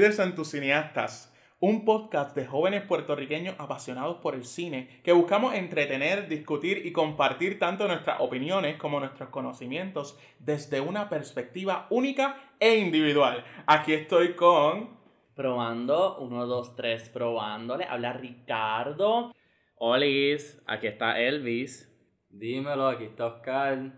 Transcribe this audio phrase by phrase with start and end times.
[0.00, 5.52] Hola, bienvenidos a Cineastas, un podcast de jóvenes puertorriqueños apasionados por el cine que buscamos
[5.52, 12.78] entretener, discutir y compartir tanto nuestras opiniones como nuestros conocimientos desde una perspectiva única e
[12.78, 13.44] individual.
[13.66, 14.98] Aquí estoy con...
[15.34, 17.84] Probando, uno, dos, tres, probándole.
[17.84, 19.34] Habla Ricardo.
[19.74, 21.94] Olis, aquí está Elvis.
[22.30, 23.92] Dímelo, aquí está Oscar.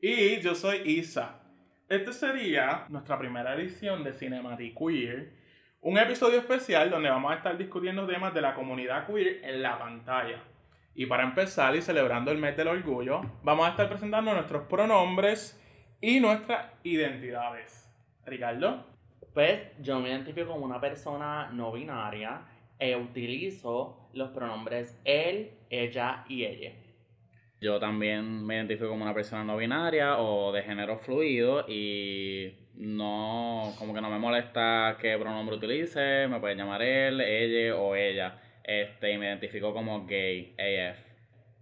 [0.00, 1.37] Y yo soy Isa.
[1.88, 5.32] Este sería nuestra primera edición de Cinematic Queer,
[5.80, 9.78] un episodio especial donde vamos a estar discutiendo temas de la comunidad queer en la
[9.78, 10.42] pantalla.
[10.94, 15.58] Y para empezar y celebrando el mes del orgullo, vamos a estar presentando nuestros pronombres
[15.98, 17.90] y nuestras identidades.
[18.26, 18.84] Ricardo.
[19.32, 22.42] Pues yo me identifico como una persona no binaria
[22.78, 26.87] e utilizo los pronombres él, ella y ella.
[27.60, 33.74] Yo también me identifico como una persona no binaria o de género fluido y no,
[33.78, 38.40] como que no me molesta qué pronombre utilice, me pueden llamar él, ella o ella.
[38.62, 40.98] Este, y me identifico como gay, AF.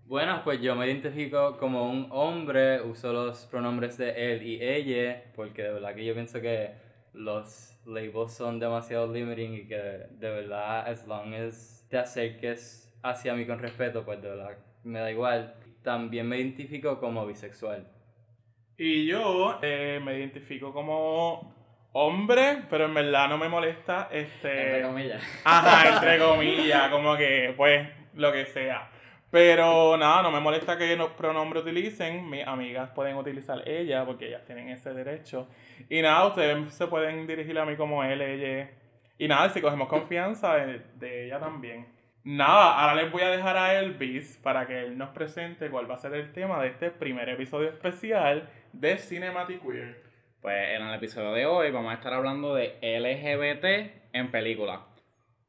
[0.04, 5.24] Bueno, pues yo me identifico como un hombre, uso los pronombres de él y ella,
[5.34, 6.72] porque de verdad que yo pienso que
[7.14, 13.34] los labels son demasiado limiting y que de verdad, as long as te acerques hacia
[13.34, 15.54] mí con respeto, pues de verdad me da igual
[15.86, 17.86] también me identifico como bisexual.
[18.76, 21.54] Y yo eh, me identifico como
[21.92, 24.08] hombre, pero en verdad no me molesta.
[24.10, 24.62] Este...
[24.62, 25.22] Entre comillas.
[25.44, 28.90] Ajá, entre comillas, como que, pues, lo que sea.
[29.30, 32.28] Pero nada, no me molesta que los pronombres utilicen.
[32.28, 35.46] Mis amigas pueden utilizar ella porque ellas tienen ese derecho.
[35.88, 38.70] Y nada, ustedes se pueden dirigir a mí como él, ella.
[39.18, 41.95] Y nada, si cogemos confianza de ella también.
[42.28, 45.94] Nada, ahora les voy a dejar a Elvis para que él nos presente cuál va
[45.94, 50.02] a ser el tema de este primer episodio especial de Cinematic Queer.
[50.40, 54.80] Pues en el episodio de hoy vamos a estar hablando de LGBT en películas.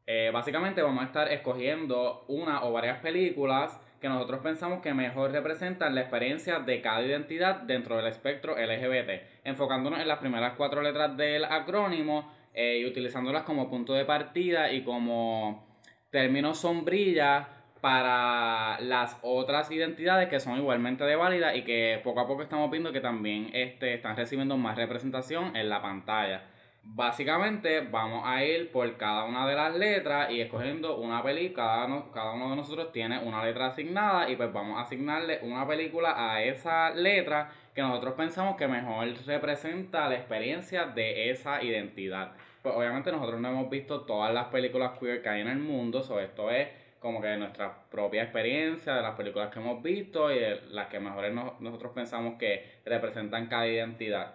[0.06, 5.32] Eh, básicamente vamos a estar escogiendo una o varias películas que nosotros pensamos que mejor
[5.32, 10.84] representan la experiencia de cada identidad dentro del espectro LGBT, enfocándonos en las primeras cuatro
[10.84, 15.67] letras del acrónimo eh, y utilizándolas como punto de partida y como
[16.10, 17.48] términos sombrilla
[17.82, 22.70] para las otras identidades que son igualmente de válida y que poco a poco estamos
[22.72, 26.44] viendo que también este, están recibiendo más representación en la pantalla.
[26.90, 32.12] Básicamente vamos a ir por cada una de las letras y escogiendo una película, cada,
[32.14, 36.14] cada uno de nosotros tiene una letra asignada y pues vamos a asignarle una película
[36.16, 42.32] a esa letra que nosotros pensamos que mejor representa la experiencia de esa identidad.
[42.68, 46.04] Pues obviamente nosotros no hemos visto todas las películas queer que hay en el mundo,
[46.04, 46.68] so esto es
[47.00, 51.00] como que nuestra propia experiencia de las películas que hemos visto y de las que
[51.00, 54.34] mejor nosotros pensamos que representan cada identidad.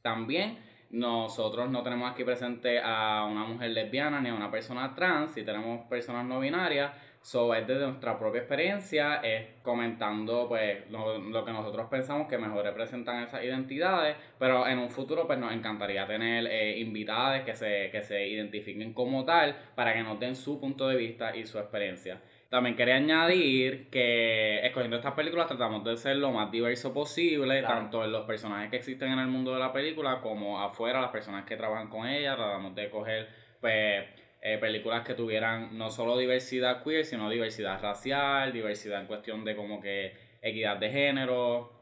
[0.00, 5.32] También nosotros no tenemos aquí presente a una mujer lesbiana ni a una persona trans,
[5.32, 6.92] si tenemos personas no binarias,
[7.26, 12.64] So, es desde nuestra propia experiencia, es comentando pues lo, que nosotros pensamos que mejor
[12.64, 17.90] representan esas identidades, pero en un futuro pues nos encantaría tener eh, invitadas que se,
[17.90, 21.58] que se identifiquen como tal para que nos den su punto de vista y su
[21.58, 22.22] experiencia.
[22.48, 28.04] También quería añadir que escogiendo estas películas tratamos de ser lo más diverso posible, tanto
[28.04, 31.44] en los personajes que existen en el mundo de la película como afuera, las personas
[31.44, 34.04] que trabajan con ella, tratamos de coger pues
[34.40, 39.56] eh, películas que tuvieran no solo diversidad queer, sino diversidad racial, diversidad en cuestión de
[39.56, 41.72] como que equidad de género,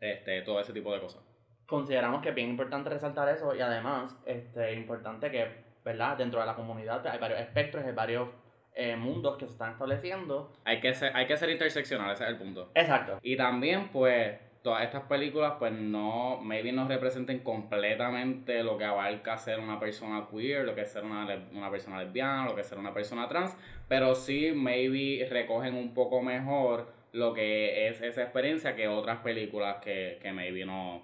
[0.00, 1.22] este, todo ese tipo de cosas.
[1.66, 5.48] Consideramos que es bien importante resaltar eso y además este, es importante que,
[5.84, 6.18] ¿verdad?
[6.18, 8.28] Dentro de la comunidad hay varios espectros, hay varios
[8.74, 10.52] eh, mundos que se están estableciendo.
[10.64, 12.70] Hay que ser, hay que ser interseccional, ese es el punto.
[12.74, 13.18] Exacto.
[13.22, 19.36] Y también, pues, todas estas películas pues no, maybe no representen completamente lo que abarca
[19.36, 22.66] ser una persona queer, lo que es ser una, una persona lesbiana, lo que es
[22.66, 23.56] ser una persona trans,
[23.88, 29.76] pero sí maybe recogen un poco mejor lo que es esa experiencia que otras películas
[29.82, 31.02] que, que maybe no...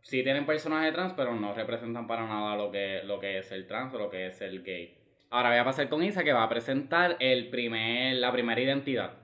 [0.00, 3.66] Sí tienen personajes trans, pero no representan para nada lo que, lo que es el
[3.66, 4.96] trans o lo que es el gay.
[5.30, 9.21] Ahora voy a pasar con Isa que va a presentar el primer, la primera identidad.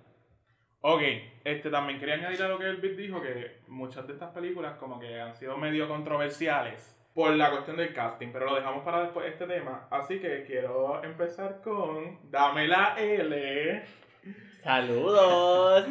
[0.80, 1.02] Ok,
[1.42, 5.00] este también quería añadir a lo que Elvis dijo que muchas de estas películas como
[5.00, 9.26] que han sido medio controversiales por la cuestión del casting, pero lo dejamos para después
[9.26, 9.88] este tema.
[9.90, 13.82] Así que quiero empezar con Dame la L.
[14.62, 15.86] Saludos.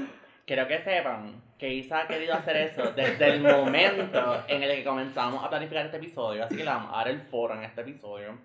[0.46, 4.84] Quiero que sepan que Isa ha querido hacer eso desde el momento en el que
[4.86, 7.82] comenzamos a planificar este episodio, así que le vamos a dar el foro en este
[7.82, 8.38] episodio.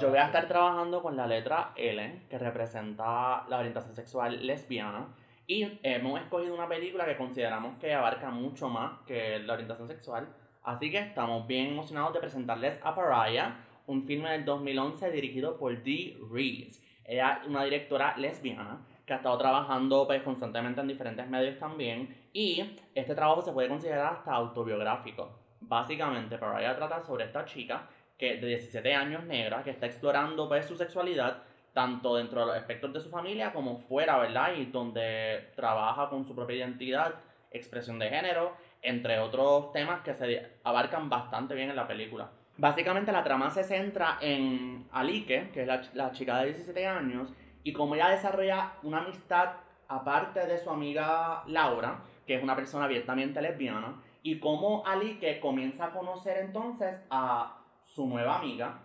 [0.00, 5.06] Yo voy a estar trabajando con la letra L, que representa la orientación sexual lesbiana.
[5.46, 10.28] Y hemos escogido una película que consideramos que abarca mucho más que la orientación sexual.
[10.62, 13.56] Así que estamos bien emocionados de presentarles a Pariah,
[13.86, 16.82] un filme del 2011 dirigido por Dee Reeves.
[17.04, 22.16] Ella es una directora lesbiana que ha estado trabajando pues, constantemente en diferentes medios también.
[22.32, 22.64] Y
[22.94, 25.38] este trabajo se puede considerar hasta autobiográfico.
[25.60, 27.86] Básicamente, Pariah trata sobre esta chica
[28.16, 31.42] que de 17 años negra que está explorando pues, su sexualidad
[31.74, 34.54] tanto dentro de los aspectos de su familia como fuera, ¿verdad?
[34.56, 37.16] Y donde trabaja con su propia identidad,
[37.50, 42.30] expresión de género, entre otros temas que se abarcan bastante bien en la película.
[42.56, 47.32] Básicamente la trama se centra en Alike, que es la, la chica de 17 años,
[47.64, 49.54] y cómo ella desarrolla una amistad
[49.88, 55.86] aparte de su amiga Laura, que es una persona abiertamente lesbiana, y cómo Alike comienza
[55.86, 58.80] a conocer entonces a su nueva amiga,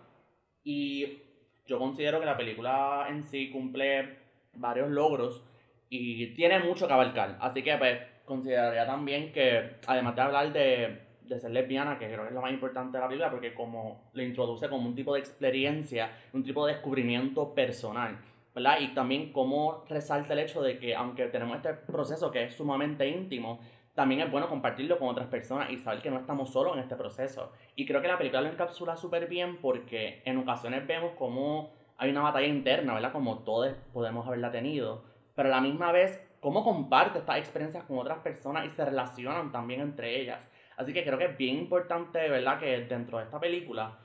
[0.64, 1.29] y
[1.70, 4.16] yo considero que la película en sí cumple
[4.54, 5.44] varios logros
[5.88, 7.38] y tiene mucho que abarcar.
[7.40, 12.22] Así que pues consideraría también que, además de hablar de, de ser lesbiana, que creo
[12.22, 15.14] que es lo más importante de la película, porque como le introduce como un tipo
[15.14, 18.18] de experiencia, un tipo de descubrimiento personal.
[18.52, 18.80] ¿verdad?
[18.80, 23.06] Y también cómo resalta el hecho de que aunque tenemos este proceso que es sumamente
[23.06, 23.60] íntimo,
[24.00, 26.96] también es bueno compartirlo con otras personas y saber que no estamos solos en este
[26.96, 27.52] proceso.
[27.76, 32.08] Y creo que la película lo encapsula súper bien porque en ocasiones vemos como hay
[32.08, 33.12] una batalla interna, ¿verdad?
[33.12, 35.04] Como todos podemos haberla tenido,
[35.34, 39.52] pero a la misma vez cómo comparte estas experiencias con otras personas y se relacionan
[39.52, 40.50] también entre ellas.
[40.78, 42.58] Así que creo que es bien importante, ¿verdad?
[42.58, 43.98] Que dentro de esta película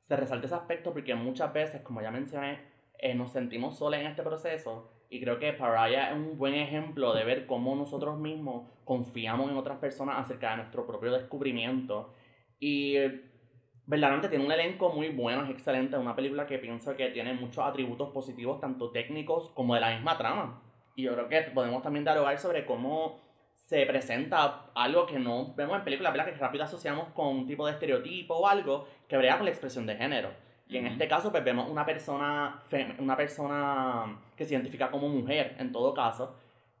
[0.00, 2.58] se resalte ese aspecto porque muchas veces, como ya mencioné,
[2.98, 7.12] eh, nos sentimos solos en este proceso y creo que Pariah es un buen ejemplo
[7.12, 12.14] de ver cómo nosotros mismos confiamos en otras personas acerca de nuestro propio descubrimiento.
[12.58, 12.94] Y
[13.84, 15.98] verdaderamente tiene un elenco muy bueno, es excelente.
[15.98, 20.16] Una película que pienso que tiene muchos atributos positivos, tanto técnicos como de la misma
[20.16, 20.62] trama.
[20.96, 23.20] Y yo creo que podemos también dialogar sobre cómo
[23.54, 27.72] se presenta algo que no vemos en películas, que rápido asociamos con un tipo de
[27.72, 30.30] estereotipo o algo que brega con la expresión de género.
[30.72, 32.62] Y en este caso, pues vemos una persona,
[32.98, 36.34] una persona que se identifica como mujer, en todo caso,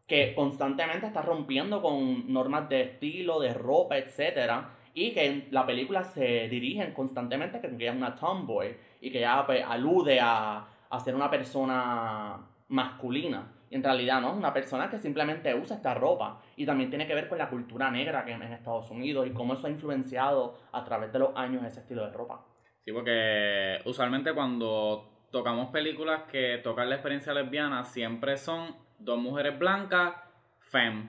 [0.06, 4.64] que constantemente está rompiendo con normas de estilo, de ropa, etc.
[4.94, 9.18] Y que en la película se dirigen constantemente que ella es una tomboy y que
[9.18, 13.52] ella pues, alude a, a ser una persona masculina.
[13.68, 16.40] Y en realidad no, es una persona que simplemente usa esta ropa.
[16.56, 19.52] Y también tiene que ver con la cultura negra que en Estados Unidos y cómo
[19.52, 22.42] eso ha influenciado a través de los años ese estilo de ropa.
[22.84, 29.58] Sí, porque usualmente cuando tocamos películas que tocan la experiencia lesbiana, siempre son dos mujeres
[29.58, 30.14] blancas,
[30.60, 31.08] fem.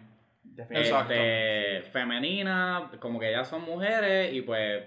[0.70, 4.84] Este, femenina, como que ellas son mujeres y pues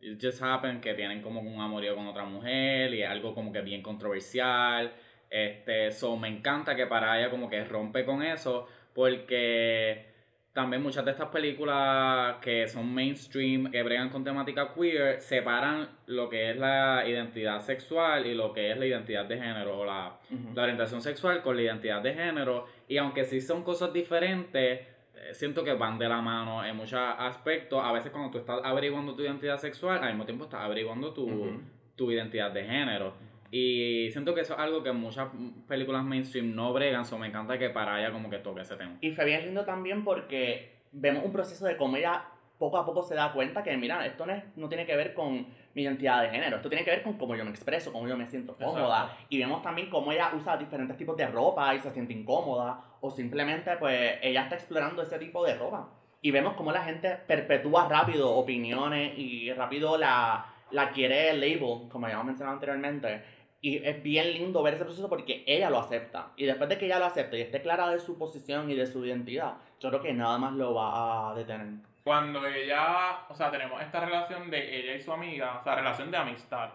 [0.00, 3.52] it just happen que tienen como un amorío con otra mujer y es algo como
[3.52, 4.92] que bien controversial.
[5.28, 10.09] Este, so me encanta que para ella como que rompe con eso porque
[10.52, 16.28] también muchas de estas películas que son mainstream, que bregan con temática queer, separan lo
[16.28, 20.18] que es la identidad sexual y lo que es la identidad de género, o la,
[20.54, 22.66] la orientación sexual con la identidad de género.
[22.88, 24.80] Y aunque sí son cosas diferentes,
[25.14, 27.80] eh, siento que van de la mano en muchos aspectos.
[27.82, 31.62] A veces cuando tú estás averiguando tu identidad sexual, al mismo tiempo estás averiguando tu,
[31.94, 33.14] tu identidad de género.
[33.50, 35.28] Y siento que eso es algo que muchas
[35.66, 38.96] películas mainstream no bregan, so me encanta que para ella como que toque ese tema.
[39.00, 42.24] Y fue bien lindo también porque vemos un proceso de cómo ella
[42.58, 45.46] poco a poco se da cuenta que, mira, esto no, no tiene que ver con
[45.74, 48.16] mi identidad de género, esto tiene que ver con cómo yo me expreso, cómo yo
[48.16, 49.16] me siento cómoda.
[49.30, 53.10] Y vemos también cómo ella usa diferentes tipos de ropa y se siente incómoda, o
[53.10, 55.88] simplemente pues ella está explorando ese tipo de ropa.
[56.22, 62.08] Y vemos cómo la gente perpetúa rápido opiniones y rápido la, la quiere label, como
[62.08, 63.22] ya hemos mencionado anteriormente
[63.62, 66.32] y es bien lindo ver ese proceso porque ella lo acepta.
[66.36, 68.86] Y después de que ella lo acepte y esté clara de su posición y de
[68.86, 71.84] su identidad, yo creo que nada más lo va a detener.
[72.02, 76.10] Cuando ella, o sea, tenemos esta relación de ella y su amiga, o sea, relación
[76.10, 76.70] de amistad,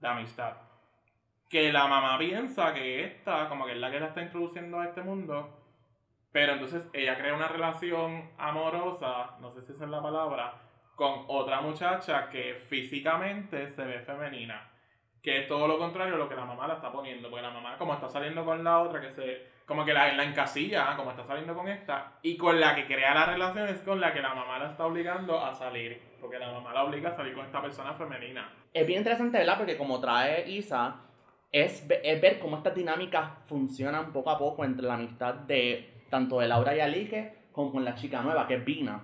[0.00, 0.54] de amistad,
[1.48, 4.84] que la mamá piensa que esta, como que es la que la está introduciendo a
[4.84, 5.58] este mundo,
[6.30, 10.54] pero entonces ella crea una relación amorosa, no sé si esa es la palabra,
[10.94, 14.69] con otra muchacha que físicamente se ve femenina
[15.22, 17.50] que es todo lo contrario a lo que la mamá la está poniendo, porque la
[17.50, 21.10] mamá como está saliendo con la otra, que se, como que la, la encasilla, como
[21.10, 24.22] está saliendo con esta, y con la que crea la relación es con la que
[24.22, 27.44] la mamá la está obligando a salir, porque la mamá la obliga a salir con
[27.44, 28.48] esta persona femenina.
[28.72, 29.58] Es bien interesante, ¿verdad?
[29.58, 30.96] Porque como trae Isa,
[31.52, 36.40] es, es ver cómo estas dinámicas funcionan poco a poco entre la amistad de tanto
[36.40, 39.02] de Laura y Alike como con la chica nueva, que es Vina.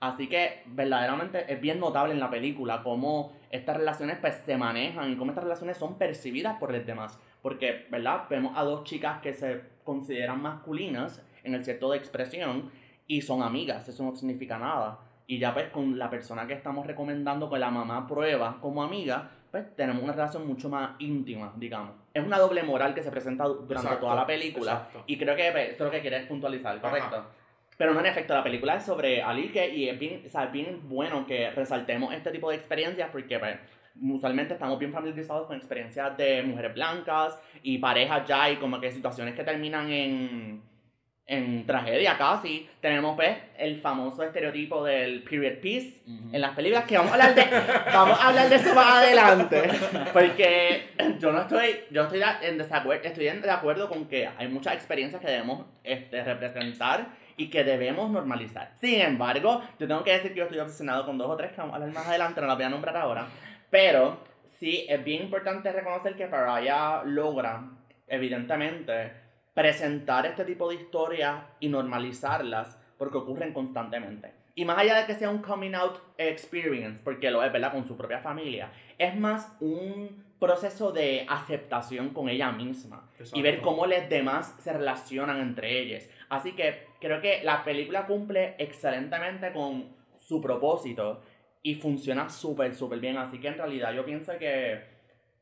[0.00, 5.12] Así que verdaderamente es bien notable en la película cómo estas relaciones pues se manejan
[5.12, 7.18] y cómo estas relaciones son percibidas por los demás.
[7.42, 8.24] Porque, ¿verdad?
[8.28, 12.70] Vemos a dos chicas que se consideran masculinas en el cierto de expresión
[13.06, 14.98] y son amigas, eso no significa nada.
[15.26, 19.30] Y ya pues con la persona que estamos recomendando que la mamá prueba como amiga,
[19.50, 21.92] pues tenemos una relación mucho más íntima, digamos.
[22.12, 24.72] Es una doble moral que se presenta du- durante Exacto, toda la película.
[24.72, 25.04] exacto.
[25.06, 27.24] Y creo que pues, eso es lo que quieres puntualizar, Ajá.
[27.76, 30.52] Pero no, en efecto, la película es sobre Alike y es bien, o sea, es
[30.52, 33.56] bien bueno que resaltemos este tipo de experiencias porque pues,
[34.00, 38.90] usualmente estamos bien familiarizados con experiencias de mujeres blancas y parejas ya y como que
[38.92, 40.62] situaciones que terminan en,
[41.26, 42.68] en tragedia casi.
[42.80, 46.02] Tenemos pues el famoso estereotipo del period piece
[46.32, 47.44] en las películas que vamos a hablar de
[47.92, 49.62] vamos a hablar de eso más adelante
[50.12, 54.48] porque yo no estoy yo estoy en desacuerdo estoy en- de acuerdo con que hay
[54.48, 60.12] muchas experiencias que debemos este, representar y que debemos normalizar sin embargo yo tengo que
[60.12, 62.40] decir que yo estoy obsesionado con dos o tres que vamos a hablar más adelante
[62.40, 63.26] no las voy a nombrar ahora
[63.70, 64.18] pero
[64.58, 67.70] sí es bien importante reconocer que Pariah logra
[68.06, 69.24] evidentemente
[69.54, 74.32] presentar este tipo de historias y normalizarlas porque ocurren constantemente.
[74.56, 77.72] Y más allá de que sea un coming out experience, porque lo es, ¿verdad?
[77.72, 83.54] Con su propia familia, es más un proceso de aceptación con ella misma y ver
[83.54, 83.70] Exacto.
[83.70, 86.08] cómo los demás se relacionan entre ellos.
[86.28, 89.84] Así que creo que la película cumple excelentemente con
[90.16, 91.20] su propósito
[91.62, 93.18] y funciona súper, súper bien.
[93.18, 94.80] Así que en realidad yo pienso que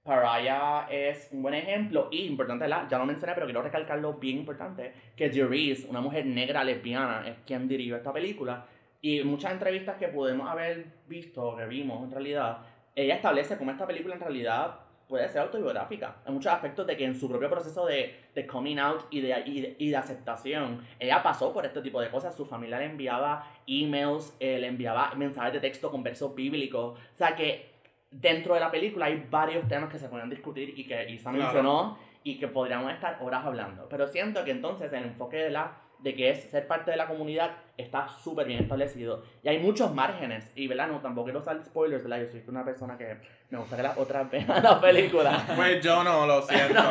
[0.03, 2.89] Pariah es un buen ejemplo y importante, ¿verdad?
[2.91, 7.37] ya lo mencioné, pero quiero recalcarlo bien importante, que Jerese, una mujer negra lesbiana, es
[7.47, 8.67] quien dirigió esta película
[9.01, 12.59] y muchas entrevistas que pudimos haber visto, que vimos en realidad,
[12.97, 14.81] ella establece cómo esta película en realidad
[15.13, 18.79] puede ser autobiográfica en muchos aspectos de que en su propio proceso de, de coming
[18.79, 22.35] out y de, y, de, y de aceptación, ella pasó por este tipo de cosas,
[22.35, 27.15] su familia le enviaba emails, eh, le enviaba mensajes de texto con versos bíblicos, o
[27.15, 27.71] sea que
[28.11, 31.45] dentro de la película hay varios temas que se pueden discutir y que Isa Claro.
[31.45, 33.87] mencionó y que podríamos estar horas hablando.
[33.91, 37.07] Pero siento que entonces el enfoque de la de que es ser parte de la
[37.07, 39.23] comunidad está súper bien establecido.
[39.43, 40.51] Y hay muchos márgenes.
[40.55, 40.89] Y, ¿verdad?
[40.89, 42.21] No, tampoco quiero usar spoilers, ¿verdad?
[42.25, 43.17] Yo soy una persona que
[43.51, 45.45] me gusta que las otras vean la película.
[45.55, 46.83] Pues yo no, lo siento.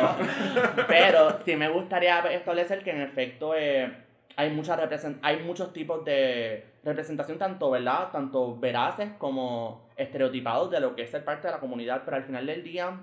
[0.88, 3.92] Pero sí me gustaría establecer que en efecto eh,
[4.36, 4.78] hay, mucha
[5.22, 8.10] hay muchos tipos de representación, tanto, ¿verdad?
[8.10, 12.24] Tanto veraces como estereotipados de lo que es ser parte de la comunidad, pero al
[12.24, 12.98] final del día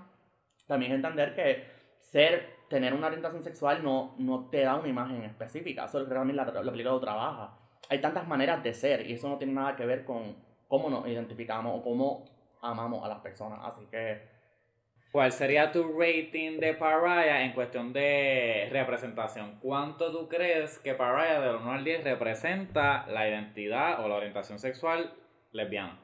[0.68, 1.66] también entender que
[2.00, 6.14] ser, tener una orientación sexual no, no te da una imagen específica, eso es que
[6.14, 7.58] también la, la película lo trabaja.
[7.90, 10.36] Hay tantas maneras de ser y eso no tiene nada que ver con
[10.68, 12.26] cómo nos identificamos o cómo
[12.62, 14.40] amamos a las personas, así que...
[15.12, 19.58] ¿Cuál sería tu rating de Pariah en cuestión de representación?
[19.60, 24.60] ¿Cuánto tú crees que Pariah del 1 al 10 representa la identidad o la orientación
[24.60, 25.12] sexual
[25.52, 25.98] lesbiana?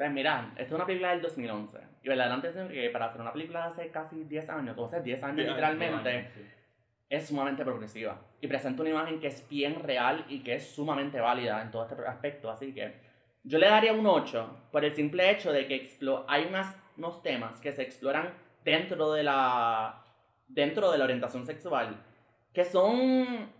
[0.00, 1.78] Pues mira, esta es una película del 2011.
[2.02, 5.00] Y verdaderamente siento que para hacer una película de hace casi 10 años, o sea,
[5.00, 6.30] 10 años Diez años, literalmente,
[7.10, 8.18] es sumamente progresiva.
[8.40, 11.86] Y presenta una imagen que es bien real y que es sumamente válida en todo
[11.86, 12.50] este aspecto.
[12.50, 12.94] Así que
[13.44, 17.60] yo le daría un 8 por el simple hecho de que hay unas, unos temas
[17.60, 18.32] que se exploran
[18.64, 20.02] dentro de la
[20.48, 22.02] dentro de la orientación sexual
[22.54, 23.50] que son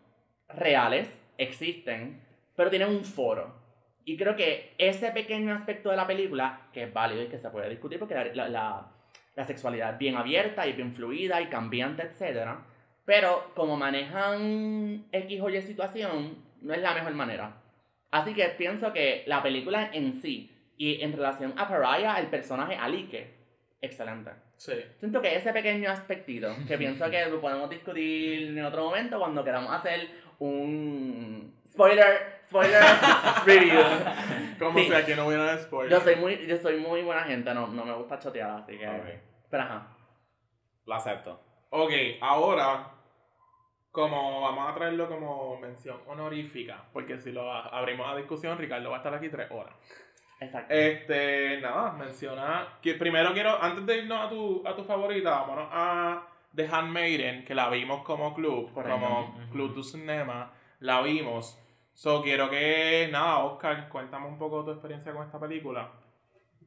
[0.49, 2.19] reales, existen,
[2.57, 3.60] pero tienen un foro.
[4.05, 7.51] Y creo que ese pequeño aspecto de la película, que es válido y que se
[7.51, 8.49] puede discutir porque la, la,
[9.37, 12.49] la- sexualidad es bien abierta y bien fluida y cambiante, etc.
[13.05, 17.57] Pero como manejan X o Y situación, no es la mejor manera.
[18.11, 22.75] Así que pienso que la película en sí y en relación a Pariah, el personaje
[22.77, 23.35] Alike,
[23.81, 24.31] excelente.
[24.57, 24.73] Sí.
[24.99, 29.43] Siento que ese pequeño aspectito, que pienso que lo podemos discutir en otro momento cuando
[29.45, 32.83] queramos hacer un spoiler, spoiler
[33.47, 33.81] review.
[34.59, 34.87] Como Sí.
[34.87, 35.91] si aquí no hubiera spoiler.
[35.99, 38.87] Yo soy muy, yo soy muy buena gente, no, no me gusta chotear, así que.
[38.89, 39.07] Ok.
[39.51, 39.87] Pero ajá.
[40.85, 41.41] Lo acepto.
[41.71, 42.91] Ok, ahora,
[43.93, 48.97] como vamos a traerlo como mención honorífica, porque si lo abrimos a discusión, Ricardo va
[48.97, 49.75] a estar aquí tres horas.
[50.41, 50.73] Exacto.
[50.75, 52.67] Este, nada, menciona.
[52.83, 56.27] Que primero quiero, antes de irnos a tu, a tu favorita, vámonos a
[56.57, 61.60] The Handmaiden, que la vimos como club, como club du cinema, la vimos.
[62.03, 65.93] So, quiero que, nada, Oscar, cuéntame un poco tu experiencia con esta película.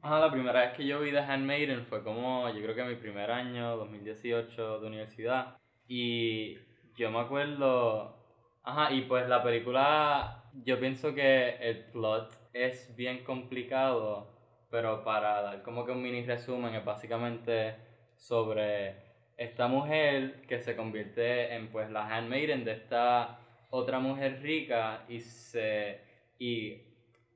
[0.00, 2.94] Ajá, la primera vez que yo vi The Handmaiden fue como, yo creo que mi
[2.94, 5.56] primer año, 2018 de universidad.
[5.88, 6.56] Y
[6.94, 8.16] yo me acuerdo,
[8.62, 14.30] ajá, y pues la película, yo pienso que el plot es bien complicado,
[14.70, 17.74] pero para dar como que un mini resumen es básicamente
[18.14, 18.94] sobre
[19.36, 23.40] esta mujer que se convierte en pues la handmaiden de esta
[23.74, 26.00] otra mujer rica y se
[26.38, 26.80] y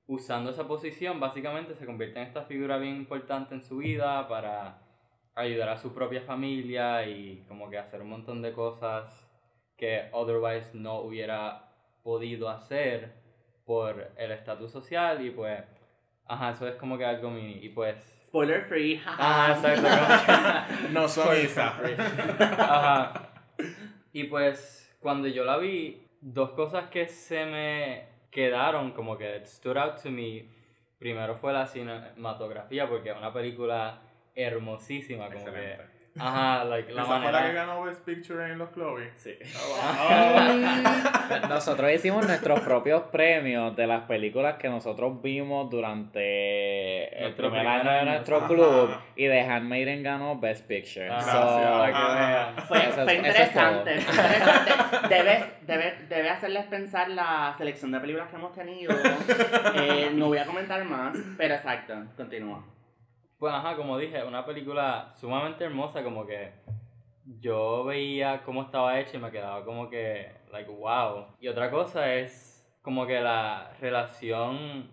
[0.07, 4.79] usando esa posición básicamente se convierte en esta figura bien importante en su vida para
[5.35, 9.29] ayudar a su propia familia y como que hacer un montón de cosas
[9.77, 11.73] que otherwise no hubiera
[12.05, 13.15] podido hacer
[13.65, 15.65] por el estatus social y pues
[16.27, 17.97] ajá eso es como que algo mini y pues
[18.29, 19.01] spoiler free.
[19.07, 19.89] Ah, exacto.
[20.93, 21.75] No son Isa.
[22.59, 23.31] Ajá.
[24.13, 29.77] Y pues, cuando yo la vi, dos cosas que se me quedaron como que stood
[29.77, 30.49] out to me.
[30.99, 34.03] Primero fue la cinematografía, porque es una película
[34.35, 35.98] hermosísima, como que.
[36.21, 37.67] Ajá, like, la Esa fue la que manera.
[37.67, 39.11] ganó Best Picture en los Chloe.
[39.17, 39.35] Sí.
[39.57, 41.49] Oh.
[41.49, 47.67] Nosotros hicimos nuestros propios premios de las películas que nosotros vimos durante el Nuestro primer
[47.67, 48.47] primer año de nuestro Ajá.
[48.49, 51.09] club y The Handmaiden ganó Best Picture.
[51.09, 52.15] Ajá, So, que Ajá.
[52.55, 52.67] vean.
[52.67, 55.09] Fue, Eso es- fue eso es interesante, fue interesante.
[55.09, 58.95] Debe, debe, debe hacerles pensar la selección de películas que hemos tenido.
[59.75, 62.65] Eh, no voy a comentar más, pero exacto, continúa.
[63.39, 66.53] Pues ajá, como dije, una película sumamente hermosa, como que
[67.41, 71.27] yo veía cómo estaba hecha y me quedaba como que, like, wow.
[71.41, 74.91] Y otra cosa es como que la relación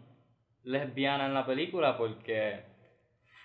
[0.63, 2.63] lesbiana en la película, porque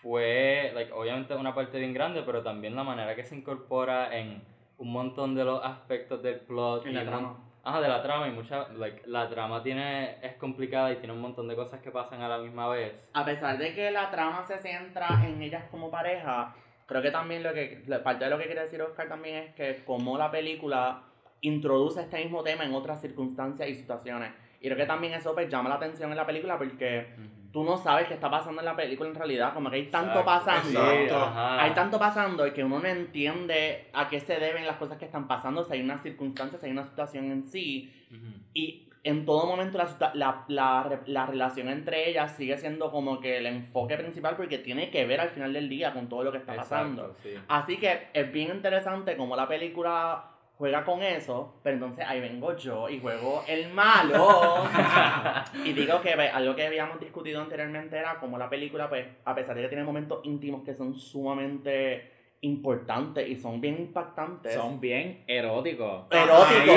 [0.03, 4.43] fue, like, obviamente una parte bien grande, pero también la manera que se incorpora en
[4.77, 6.85] un montón de los aspectos del plot.
[6.87, 7.50] En la y un- trama.
[7.63, 11.21] Ajá, de la trama y mucha, like, la trama tiene, es complicada y tiene un
[11.21, 13.11] montón de cosas que pasan a la misma vez.
[13.13, 16.55] A pesar de que la trama se centra en ellas como pareja,
[16.87, 19.85] creo que también lo que, parte de lo que quiere decir Oscar también es que
[19.85, 21.03] como la película
[21.43, 24.33] introduce este mismo tema en otras circunstancias y situaciones.
[24.61, 27.15] Y creo que también eso pues llama la atención en la película porque
[27.53, 30.21] tú no sabes qué está pasando en la película en realidad, como que hay tanto
[30.21, 30.45] Exacto.
[30.45, 30.93] pasando.
[30.93, 31.33] Exacto.
[31.37, 35.05] Hay tanto pasando y que uno no entiende a qué se deben las cosas que
[35.07, 37.93] están pasando, si hay una circunstancia, si hay una situación en sí.
[38.11, 38.33] Ujú.
[38.55, 43.39] Y en todo momento la, la, la, la relación entre ellas sigue siendo como que
[43.39, 46.39] el enfoque principal porque tiene que ver al final del día con todo lo que
[46.39, 47.07] está pasando.
[47.07, 47.35] Exacto, sí.
[47.49, 50.25] Así que es bien interesante cómo la película
[50.61, 54.69] juega con eso, pero entonces ahí vengo yo y juego el malo.
[55.65, 59.35] y digo que pues, algo que habíamos discutido anteriormente era cómo la película, pues, a
[59.35, 64.53] pesar de que tiene momentos íntimos que son sumamente importantes y son bien impactantes.
[64.53, 66.05] son bien eróticos.
[66.11, 66.75] eróticos.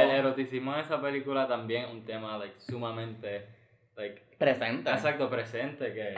[0.00, 3.46] El eroticismo de esa película también es un tema like, sumamente
[3.94, 4.92] like, presentes.
[4.92, 6.12] exacto, presente, que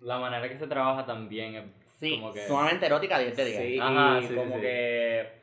[0.00, 1.64] la manera que se trabaja también es
[1.98, 2.46] Sí, como que...
[2.46, 3.58] sumamente erótica 10 de 10.
[3.58, 4.60] Sí, Ajá, y sí, como sí.
[4.60, 5.37] que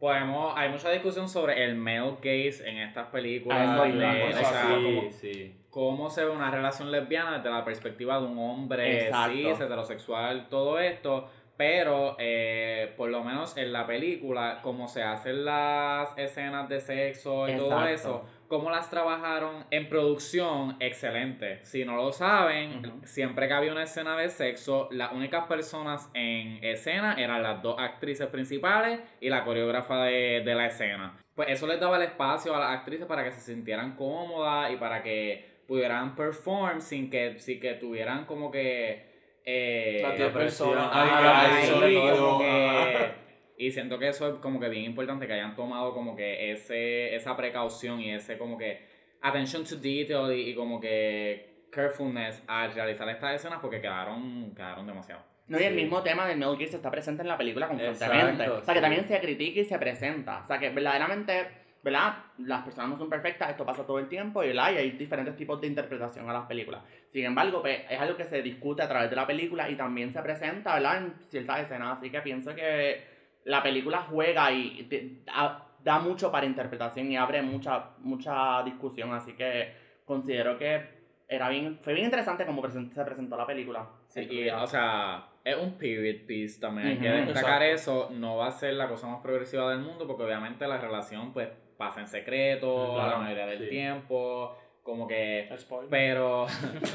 [0.00, 3.78] podemos, hay mucha discusión sobre el male gaze en estas películas.
[3.78, 8.26] Ah, de- o sea, sí, cómo se ve una relación lesbiana desde la perspectiva de
[8.26, 9.32] un hombre Exacto.
[9.36, 11.28] cis, heterosexual, todo esto.
[11.56, 17.46] Pero, eh, por lo menos en la película, como se hacen las escenas de sexo
[17.46, 21.64] y todo eso, cómo las trabajaron en producción, excelente.
[21.64, 26.62] Si no lo saben, siempre que había una escena de sexo, las únicas personas en
[26.64, 31.16] escena eran las dos actrices principales y la coreógrafa de, de la escena.
[31.36, 34.76] Pues eso les daba el espacio a las actrices para que se sintieran cómodas y
[34.76, 39.08] para que pudieran perform sin que, sin que tuvieran como que...
[39.44, 40.32] Eh, presión.
[40.32, 40.88] personas.
[40.92, 42.16] Ajá, Ay, todo.
[42.16, 43.19] como que-.
[43.66, 47.14] Y siento que eso es como que bien importante que hayan tomado como que ese,
[47.14, 48.80] esa precaución y ese como que
[49.22, 54.86] attention to detail y, y como que carefulness al realizar estas escenas porque quedaron, quedaron
[54.86, 55.22] demasiado.
[55.48, 55.82] No, y el Sí.
[55.82, 58.44] mismo tema del male gaze está presente en la película constantemente.
[58.44, 58.82] Exacto, o sea, que sí.
[58.82, 60.40] también se critica y se presenta.
[60.44, 61.48] O sea, que verdaderamente,
[61.82, 62.14] ¿verdad?
[62.38, 64.72] Las personas no son perfectas, esto pasa todo el tiempo y, ¿verdad?
[64.72, 66.82] y hay diferentes tipos de interpretación a las películas.
[67.08, 70.12] Sin embargo, pues, es algo que se discute a través de la película y también
[70.12, 70.98] se presenta, ¿verdad?
[70.98, 71.98] En ciertas escenas.
[71.98, 73.09] Así que pienso que
[73.44, 79.12] la película juega y te- da, da mucho para interpretación y abre mucha, mucha discusión.
[79.12, 79.72] Así que
[80.04, 83.88] considero que era bien, fue bien interesante cómo presen- se presentó la película.
[84.08, 86.88] Sí, y, o sea, es un period piece también.
[86.88, 88.08] Hay que destacar exacto.
[88.08, 88.10] eso.
[88.18, 91.48] No va a ser la cosa más progresiva del mundo porque obviamente la relación pues
[91.78, 93.68] pasa en secreto Claro, la mayoría del sí.
[93.70, 94.56] tiempo.
[94.82, 95.90] Como que Spoiler.
[95.90, 96.46] Pero,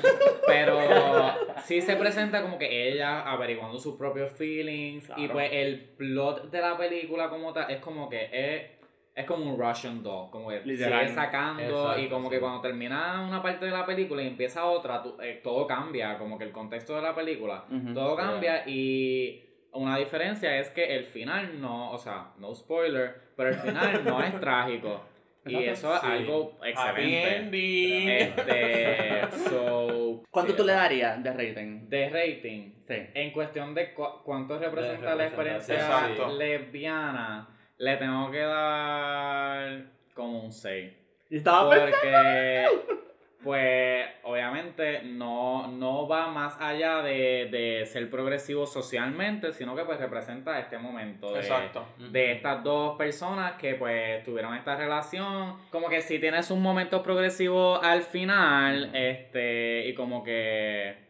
[0.48, 0.80] pero
[1.64, 6.62] sí se presenta como que ella averiguando sus propios feelings y pues el plot de
[6.62, 8.72] la película como tal es como que es,
[9.14, 12.36] es como un Russian doll, como que sigue sacando Exacto, y como sí.
[12.36, 16.18] que cuando termina una parte de la película y empieza otra, tú- eh, todo cambia,
[16.18, 19.42] como que el contexto de la película, todo cambia y
[19.74, 24.22] una diferencia es que el final no, o sea, no spoiler, pero el final no
[24.24, 25.02] es trágico.
[25.48, 26.08] Y eso es Sí.
[26.08, 28.22] algo Happy excelente.
[28.24, 31.88] Este, so, ¿Cuánto sí, tú le darías de rating?
[31.90, 32.96] De rating, Sí.
[33.14, 36.36] en cuestión de cu- cuánto representa la experiencia exacto.
[36.36, 40.94] lesbiana, le tengo que dar como un 6.
[41.30, 41.70] Y estaba.
[41.70, 42.66] Porque,
[43.44, 50.00] pues, obviamente no, no va más allá de, de ser progresivo socialmente, sino que pues
[50.00, 51.86] representa este momento de, Exacto.
[52.12, 55.58] de estas dos personas que pues tuvieron esta relación.
[55.72, 61.06] Como que si tienes un momento progresivo al final, este, y como que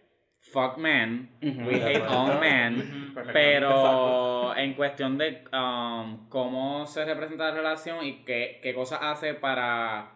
[0.51, 7.55] fuck men, we hate all men, pero en cuestión de um, cómo se representa la
[7.55, 10.14] relación y qué, qué cosas hace para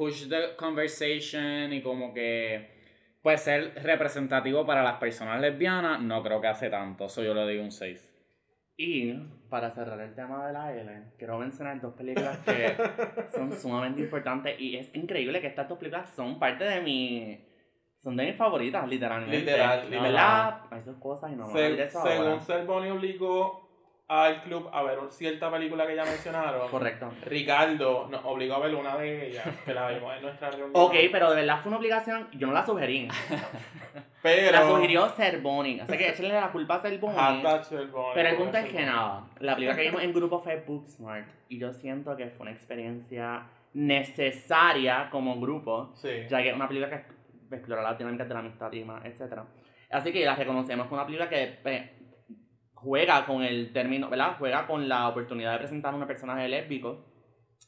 [0.00, 2.70] push the conversation y como que
[3.22, 7.42] pues ser representativo para las personas lesbianas, no creo que hace tanto, eso yo le
[7.42, 8.06] doy un 6.
[8.78, 9.12] Y
[9.50, 12.74] para cerrar el tema de la L, quiero mencionar dos películas que
[13.34, 17.46] son sumamente importantes y es increíble que estas dos películas son parte de mi...
[17.98, 19.36] Son de mis favoritas, literalmente.
[19.40, 20.02] Literal, ¿No, literal.
[20.12, 20.60] ¿Verdad?
[20.70, 22.40] Hay dos cosas y no me voy a Se- ir de eso según ahora.
[22.40, 23.69] Selboni obligó
[24.10, 27.12] al club a ver cierta película que ya mencionaron, Correcto.
[27.26, 30.72] Ricardo nos obligó a ver una de ellas, que la vimos en nuestra reunión.
[30.74, 33.06] Ok, pero de verdad fue una obligación, yo no la sugerí.
[34.22, 34.50] pero...
[34.50, 37.16] La sugirió Cerboni, así que échenle la culpa a Selboni,
[38.14, 41.60] Pero el punto es que nada, la película que vimos en grupo fue Booksmart y
[41.60, 43.44] yo siento que fue una experiencia
[43.74, 46.26] necesaria como grupo, Sí.
[46.28, 49.38] ya que es una película que explora las dinámicas de la amistad y más, etc.
[49.88, 51.90] Así que la reconocemos como una película que eh,
[52.82, 54.36] juega con el término, ¿verdad?
[54.38, 57.04] Juega con la oportunidad de presentar a un personaje lésbico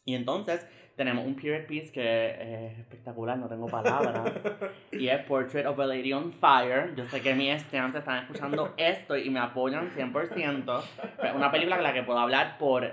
[0.04, 4.32] y entonces tenemos un period piece que es espectacular, no tengo palabras.
[4.92, 6.94] y es Portrait of a Lady on Fire.
[6.94, 10.82] Yo sé que mis stands están escuchando esto y me apoyan 100%.
[11.22, 12.92] Es una película de la que puedo hablar por,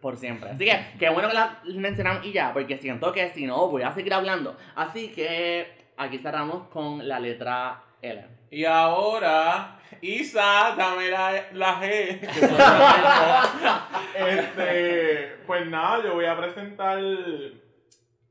[0.00, 0.50] por siempre.
[0.50, 3.82] Así que qué bueno que la mencionamos y ya, porque siento que si no voy
[3.82, 4.56] a seguir hablando.
[4.76, 8.39] Así que aquí cerramos con la letra L.
[8.50, 12.20] Y ahora, Isa, dame la, la G.
[14.16, 17.00] este, pues nada, yo voy a presentar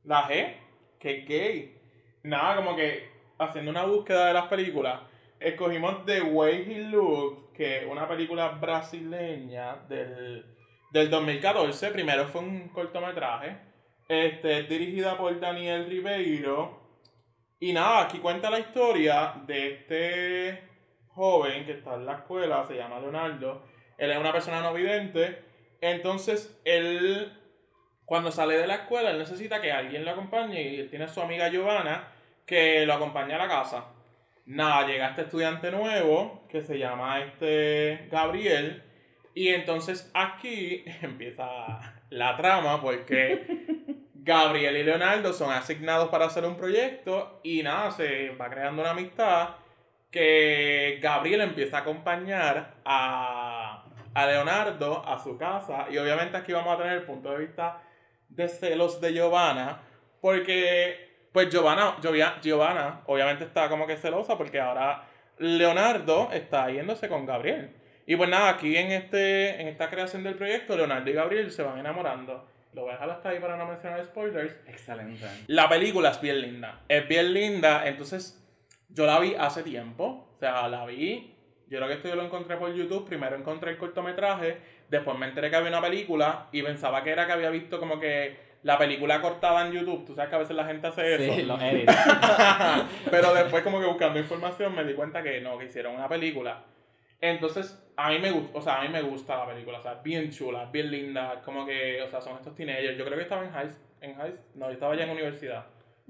[0.03, 0.55] la G,
[0.99, 1.77] que es gay.
[2.23, 4.99] Nada, como que haciendo una búsqueda de las películas,
[5.39, 10.45] escogimos The Way He Looked, que es una película brasileña del,
[10.91, 11.91] del 2014.
[11.91, 13.55] Primero fue un cortometraje.
[14.09, 16.78] Este, es dirigida por Daniel Ribeiro.
[17.59, 20.63] Y nada, aquí cuenta la historia de este
[21.09, 23.65] joven que está en la escuela, se llama Leonardo.
[23.97, 25.43] Él es una persona no vidente.
[25.81, 27.37] Entonces, él,
[28.05, 30.61] cuando sale de la escuela, él necesita que alguien lo acompañe.
[30.61, 32.07] Y él tiene a su amiga Giovanna
[32.45, 33.85] que lo acompaña a la casa.
[34.45, 38.83] Nada, llega este estudiante nuevo que se llama este Gabriel.
[39.35, 43.78] Y entonces aquí empieza la trama porque
[44.29, 48.91] Gabriel y Leonardo son asignados para hacer un proyecto y nada, se va creando una
[48.91, 49.55] amistad
[50.11, 56.75] que Gabriel empieza a acompañar a, a Leonardo a su casa y obviamente aquí vamos
[56.75, 57.81] a tener el punto de vista
[58.29, 59.81] de celos de Giovanna
[60.21, 65.07] porque pues Giovanna, obviamente está como que celosa porque ahora
[65.39, 67.75] Leonardo está yéndose con Gabriel.
[68.05, 71.63] Y pues nada, aquí en, este, en esta creación del proyecto, Leonardo y Gabriel se
[71.63, 72.47] van enamorando.
[72.73, 74.55] Lo voy a dejar hasta ahí para no mencionar spoilers.
[74.67, 75.25] Excelente.
[75.47, 76.81] La película es bien linda.
[76.87, 77.87] Es bien linda.
[77.87, 78.39] Entonces,
[78.89, 80.31] yo la vi hace tiempo.
[80.35, 81.35] O sea, la vi.
[81.67, 83.07] Yo creo que esto yo lo encontré por YouTube.
[83.07, 84.57] Primero encontré el cortometraje.
[84.89, 86.47] Después me enteré que había una película.
[86.51, 90.05] Y pensaba que era que había visto como que la película cortada en YouTube.
[90.05, 91.33] Tú sabes que a veces la gente hace eso.
[91.35, 91.93] Sí, los edits.
[93.09, 96.63] Pero después como que buscando información me di cuenta que no, que hicieron una película.
[97.21, 99.95] Entonces, a mí me gusta, o sea, a mí me gusta la película, o sea,
[99.95, 102.97] bien chula, bien linda, como que, o sea, son estos teenagers.
[102.97, 103.69] Yo creo que estaba en high,
[104.01, 105.65] en high, no, yo estaba ya en universidad.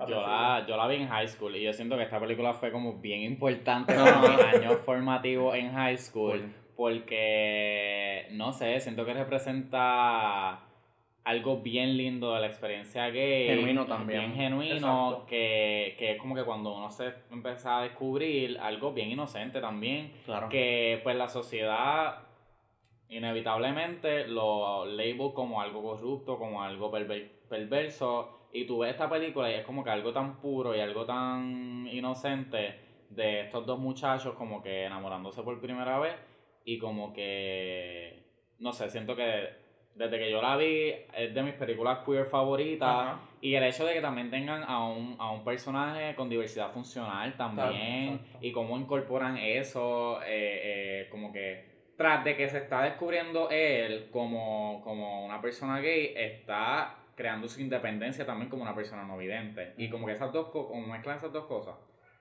[0.07, 2.71] Yo la, yo la vi en high school y yo siento que esta película fue
[2.71, 6.53] como bien importante para mis años formativos en high school.
[6.77, 10.68] Porque, no sé, siento que representa
[11.23, 13.47] algo bien lindo de la experiencia gay.
[13.47, 14.19] Genuino también.
[14.21, 19.11] Bien genuino, que, que es como que cuando uno se empieza a descubrir algo bien
[19.11, 20.11] inocente también.
[20.25, 20.49] Claro.
[20.49, 22.23] Que pues la sociedad
[23.09, 28.47] inevitablemente lo label como algo corrupto, como algo perver- perverso.
[28.51, 31.87] Y tú ves esta película y es como que algo tan puro y algo tan
[31.91, 32.79] inocente
[33.09, 36.15] de estos dos muchachos como que enamorándose por primera vez
[36.65, 38.23] y como que,
[38.59, 39.49] no sé, siento que
[39.95, 43.19] desde que yo la vi es de mis películas queer favoritas Ajá.
[43.41, 47.35] y el hecho de que también tengan a un, a un personaje con diversidad funcional
[47.35, 48.37] también exacto.
[48.41, 50.27] y cómo incorporan eso, eh,
[51.05, 56.13] eh, como que tras de que se está descubriendo él como, como una persona gay,
[56.15, 59.73] está creando su independencia también como una persona no vidente.
[59.75, 61.75] Y como que esas dos cosas, como mezclan esas dos cosas,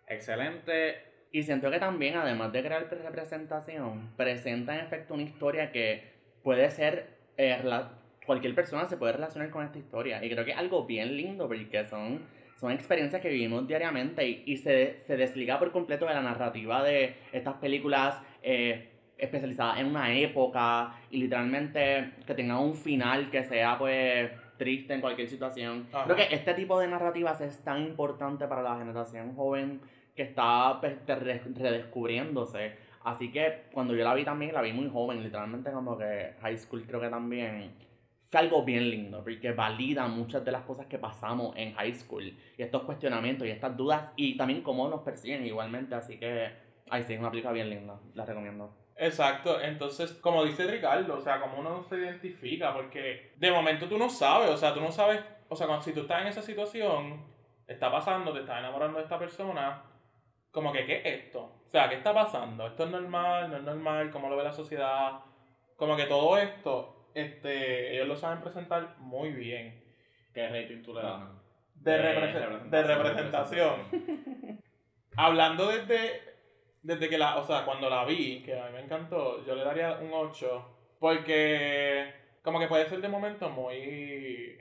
[0.09, 0.97] excelente.
[1.31, 6.11] Y siento que también, además de crear representación, presenta en efecto una historia que
[6.43, 7.18] puede ser.
[7.39, 7.57] Eh,
[8.27, 10.23] cualquier persona se puede relacionar con esta historia.
[10.23, 12.21] Y creo que es algo bien lindo porque son,
[12.57, 16.83] son experiencias que vivimos diariamente y, y se, se desliga por completo de la narrativa
[16.83, 23.45] de estas películas eh, especializadas en una época y literalmente que tengan un final que
[23.45, 25.87] sea pues triste en cualquier situación.
[25.93, 26.05] Ajá.
[26.05, 29.81] Creo que este tipo de narrativas es tan importante para la generación joven
[30.15, 32.88] que está pues, redescubriéndose.
[33.05, 36.59] Así que cuando yo la vi también, la vi muy joven, literalmente como que high
[36.59, 37.73] school creo que también
[38.31, 42.25] fue algo bien lindo, porque valida muchas de las cosas que pasamos en high school
[42.25, 45.95] y estos cuestionamientos y estas dudas y también cómo nos persiguen igualmente.
[45.95, 46.51] Así que,
[46.91, 48.71] ay, sí, es una película bien linda, la recomiendo.
[48.97, 53.97] Exacto, entonces, como dice Ricardo, o sea, como uno se identifica, porque de momento tú
[53.97, 56.43] no sabes, o sea, tú no sabes, o sea, cuando, si tú estás en esa
[56.43, 57.25] situación,
[57.69, 59.85] está pasando, te estás enamorando de esta persona,
[60.51, 61.58] como que, ¿qué es esto?
[61.69, 62.67] O sea, ¿qué está pasando?
[62.67, 63.51] ¿Esto es normal?
[63.51, 64.11] ¿No es normal?
[64.11, 65.21] ¿Cómo lo ve la sociedad?
[65.77, 69.85] Como que todo esto, este, ellos lo saben presentar muy bien.
[70.33, 71.23] ¿Qué rating tú le das?
[71.75, 73.81] De, De represen- de representación.
[75.17, 76.23] Hablando desde,
[76.83, 79.65] desde que la, o sea, cuando la vi, que a mí me encantó, yo le
[79.65, 80.65] daría un 8,
[80.99, 84.57] porque como que puede ser de momento muy...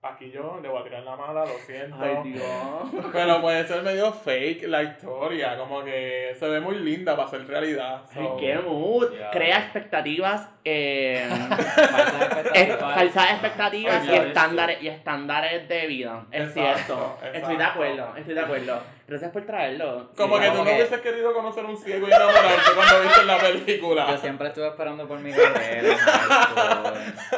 [0.00, 1.96] Aquí yo le voy a tirar la mala, lo siento.
[2.00, 3.04] Ay, Dios.
[3.12, 7.44] Pero puede ser medio fake la historia, como que se ve muy linda para ser
[7.48, 8.02] realidad.
[8.14, 9.08] Ay, so- qué mood.
[9.32, 12.94] Crea expectativas, eh, Falsas es- expectativas.
[12.94, 16.24] falsas expectativas y estándares, y estándares de vida.
[16.30, 17.36] Es Exacto, cierto.
[17.38, 18.82] Estoy de acuerdo, estoy de acuerdo.
[19.08, 20.10] Gracias por traerlo.
[20.14, 23.38] Como Sí, que tú no hubieses querido conocer un ciego y enamorarte cuando viste la
[23.38, 24.06] película.
[24.10, 25.96] Yo siempre estuve esperando por mi carrera,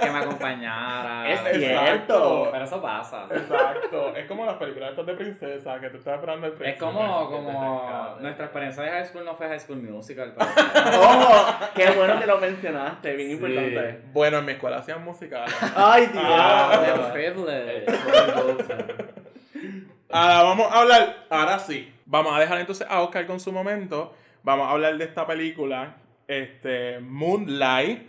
[0.00, 1.30] que me acompañara.
[1.30, 2.48] Es cierto.
[2.50, 3.26] Pero eso pasa.
[3.30, 6.72] Exacto, es como las películas estas de princesa que tú estás esperando el príncipe.
[6.72, 10.50] Es como, como nuestra experiencia de high school no fue high school musical, pero
[11.02, 13.44] Oh, qué bueno que lo mencionaste, bien Sí.
[13.44, 14.00] importante.
[14.12, 15.54] Bueno, en mi escuela hacían musicales.
[15.76, 16.24] Ay, Dios.
[16.26, 16.82] Ah.
[16.96, 17.86] the privilege.
[20.12, 24.14] Ahora vamos a hablar, ahora sí, vamos a dejar entonces a Oscar con su momento.
[24.42, 28.08] Vamos a hablar de esta película, este, Moonlight,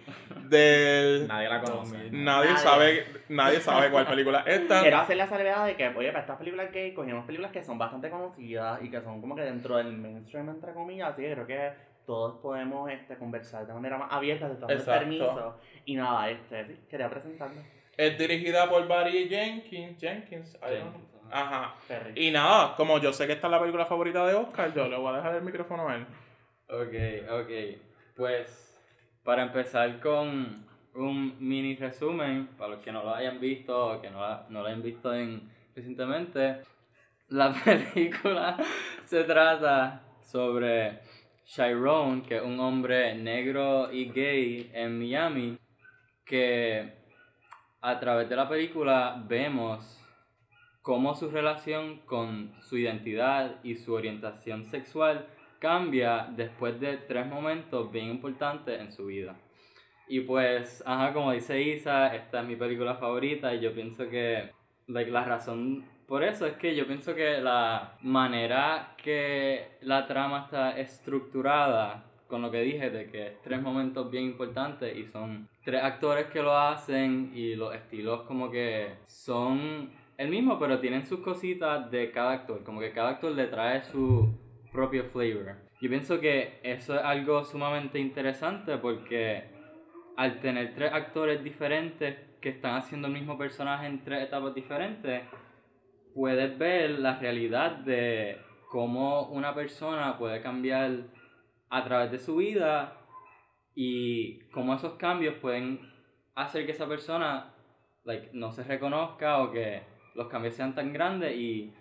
[0.49, 1.27] del...
[1.27, 1.97] Nadie la conoce.
[2.11, 2.57] Nadie Nadie.
[2.57, 4.81] sabe, nadie sabe cuál película es esta.
[4.81, 7.77] Quiero hacer la salvedad de que, oye, para estas películas gay cogimos películas que son
[7.77, 11.45] bastante conocidas y que son como que dentro del mainstream, entre comillas, así que creo
[11.47, 11.71] que
[12.11, 14.99] todos podemos este, conversar de manera más abierta, de todo Exacto.
[14.99, 15.57] permiso.
[15.85, 17.61] Y nada, este, sí, quería presentarlo.
[17.95, 19.97] Es dirigida por Barry Jenkins.
[19.97, 21.01] Jenkins, I don't know.
[21.31, 21.73] Ajá.
[21.87, 22.27] Perry.
[22.27, 24.97] Y nada, como yo sé que esta es la película favorita de Oscar, yo le
[24.97, 26.05] voy a dejar el micrófono a él.
[26.67, 27.79] Ok, ok.
[28.17, 28.77] Pues
[29.23, 34.09] para empezar con un mini resumen, para los que no lo hayan visto o que
[34.09, 36.59] no, la- no lo hayan visto en, recientemente,
[37.29, 38.57] la película
[39.05, 40.99] se trata sobre
[41.53, 45.57] Chiron, que es un hombre negro y gay en Miami,
[46.23, 46.93] que
[47.81, 50.01] a través de la película vemos
[50.81, 55.27] cómo su relación con su identidad y su orientación sexual
[55.59, 59.35] cambia después de tres momentos bien importantes en su vida.
[60.07, 64.51] Y pues, ajá, como dice Isa, esta es mi película favorita y yo pienso que
[64.87, 70.41] like, la razón por eso es que yo pienso que la manera que la trama
[70.43, 75.47] está estructurada, con lo que dije, de que es tres momentos bien importantes y son
[75.63, 81.05] tres actores que lo hacen y los estilos como que son el mismo, pero tienen
[81.05, 84.37] sus cositas de cada actor, como que cada actor le trae su
[84.69, 85.55] propio flavor.
[85.79, 89.45] Yo pienso que eso es algo sumamente interesante porque
[90.17, 95.21] al tener tres actores diferentes que están haciendo el mismo personaje en tres etapas diferentes,
[96.13, 98.37] puedes ver la realidad de
[98.69, 100.91] cómo una persona puede cambiar
[101.69, 102.97] a través de su vida
[103.75, 105.79] y cómo esos cambios pueden
[106.35, 107.53] hacer que esa persona
[108.03, 109.81] like, no se reconozca o que
[110.15, 111.35] los cambios sean tan grandes.
[111.35, 111.73] Y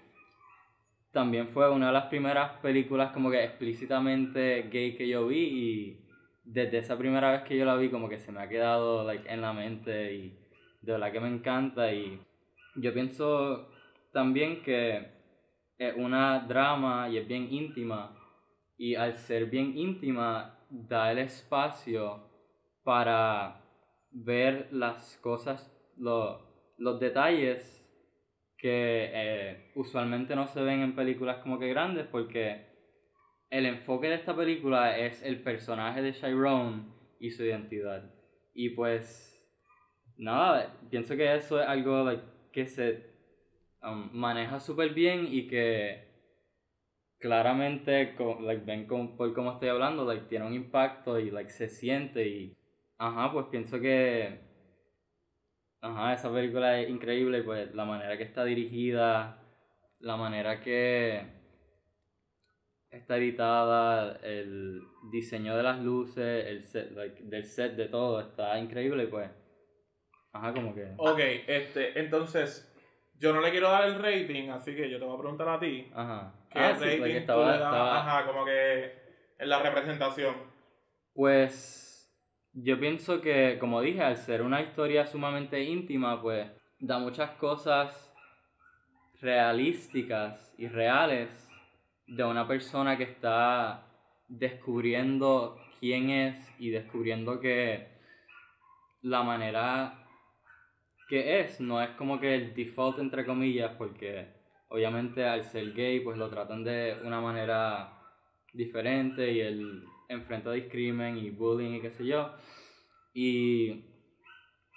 [1.12, 6.00] también fue una de las primeras películas como que explícitamente gay que yo vi y
[6.44, 9.32] desde esa primera vez que yo la vi como que se me ha quedado like,
[9.32, 10.38] en la mente y
[10.82, 11.92] de verdad que me encanta.
[11.92, 12.20] Y
[12.76, 13.70] yo pienso
[14.12, 15.06] también que
[15.78, 18.16] es una drama y es bien íntima
[18.76, 22.22] y al ser bien íntima da el espacio
[22.82, 23.62] para
[24.10, 26.40] ver las cosas, lo-
[26.78, 27.76] los detalles
[28.56, 32.66] que eh, usualmente no se ven en películas como que grandes porque
[33.50, 38.04] el enfoque de esta película es el personaje de Chiron y su identidad.
[38.54, 39.36] Y pues,
[40.16, 42.10] nada, pienso que eso es algo
[42.52, 43.09] que se
[43.82, 46.08] um, maneja súper bien y que
[47.18, 51.50] claramente, co- like, ven con- por cómo estoy hablando, like, tiene un impacto y like,
[51.50, 52.56] se siente y,
[52.98, 54.40] ajá, pues pienso que,
[55.80, 59.38] ajá, esa película es increíble pues la manera que está dirigida,
[59.98, 61.38] la manera que
[62.90, 64.80] está editada, el
[65.12, 69.30] diseño de las luces, el set, like, del set de todo, está increíble pues,
[70.32, 70.94] ajá, como que...
[70.96, 72.69] Ok, este, entonces,
[73.20, 75.61] Yo no le quiero dar el rating, así que yo te voy a preguntar a
[75.61, 75.90] ti.
[75.94, 76.33] Ajá.
[76.50, 77.12] ¿Qué Ah, rating sí, tú le
[77.44, 77.54] das?
[77.56, 78.85] estaba- Ajá, como que
[79.38, 80.35] en la representación.
[81.12, 82.11] Pues
[82.54, 88.06] yo pienso que, como dije, al ser una historia sumamente íntima, pues da muchas cosas
[89.20, 91.28] realísticas y reales
[92.06, 93.83] de una persona que está
[94.28, 97.87] descubriendo quién es y descubriendo que
[99.02, 99.99] la manera
[101.10, 104.28] que es no es como que el default entre comillas porque
[104.68, 107.92] obviamente al ser gay pues lo tratan de una manera
[108.52, 112.32] diferente y él enfrenta discrimen y bullying y qué sé yo.
[113.12, 113.84] Y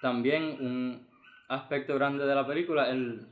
[0.02, 1.08] también un
[1.50, 3.28] aspecto grande de la película el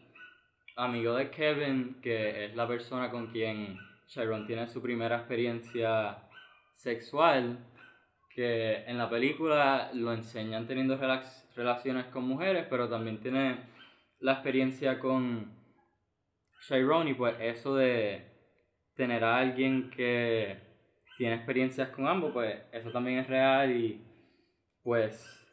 [0.76, 6.20] amigo de Kevin que es la persona con quien Sharon tiene su primera experiencia
[6.74, 7.58] sexual
[8.36, 10.98] que en la película lo enseñan teniendo
[11.56, 13.58] relaciones con mujeres, pero también tiene
[14.20, 15.52] la experiencia con
[16.62, 18.26] Chiron y pues eso de
[18.96, 20.58] tener a alguien que
[21.18, 24.02] tiene experiencias con ambos, pues eso también es real y
[24.84, 25.46] pues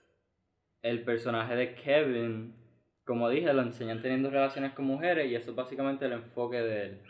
[0.83, 2.55] el personaje de Kevin,
[3.05, 6.83] como dije, lo enseñan teniendo relaciones con mujeres y eso es básicamente el enfoque de
[6.85, 7.03] él.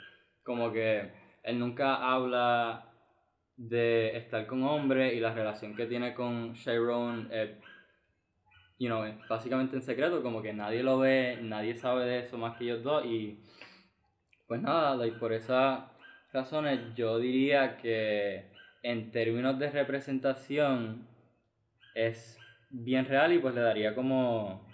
[0.42, 1.10] Como que
[1.42, 2.87] él nunca habla
[3.58, 7.50] de estar con hombres y la relación que tiene con Chiron es,
[8.78, 12.56] you know, básicamente en secreto, como que nadie lo ve, nadie sabe de eso más
[12.56, 13.42] que ellos dos y
[14.46, 15.80] pues nada, like, por esas
[16.32, 18.44] razones yo diría que
[18.84, 21.08] en términos de representación
[21.94, 22.38] es
[22.70, 24.67] bien real y pues le daría como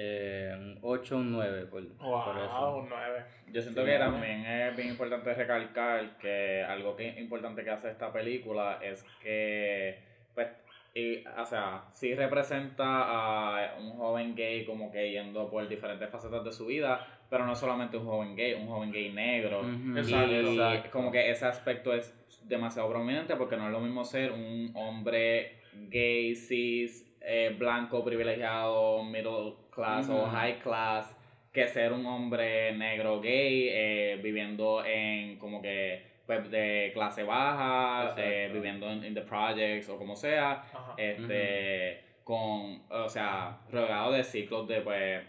[0.00, 2.60] eh, un 8 o un 9 por, por eso.
[2.60, 3.24] Wow, un 9.
[3.52, 7.90] Yo siento Sí, que también es bien importante recalcar que algo que importante que hace
[7.90, 9.98] esta película es que,
[10.34, 10.46] pues,
[10.94, 16.44] y, o sea, sí representa a un joven gay como que yendo por diferentes facetas
[16.44, 19.62] de su vida, pero no solamente un joven gay, un joven gay negro.
[19.62, 20.90] Ujú, Y Exacto.
[20.92, 22.14] como que ese aspecto es
[22.48, 25.58] demasiado prominente porque no es lo mismo ser un hombre
[25.90, 31.16] gay, cis, eh, blanco, privilegiado, middle class o high class,
[31.52, 38.14] que ser un hombre negro gay eh, viviendo en como que pues, de clase baja,
[38.18, 40.94] eh, viviendo en, in the projects o como sea, Ajá.
[40.98, 45.22] este, con, o sea, rodeado de ciclos de, pues,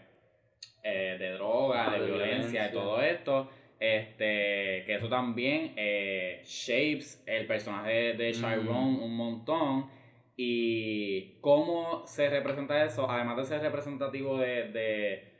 [0.82, 3.48] eh, de droga, Ah, de, de violencia, y todo esto.
[3.78, 9.02] Este, que eso también eh, shapes el personaje de Chiron Mm.
[9.02, 9.99] un montón.
[10.42, 15.32] Y cómo se representa eso, además de ser representativo de, de,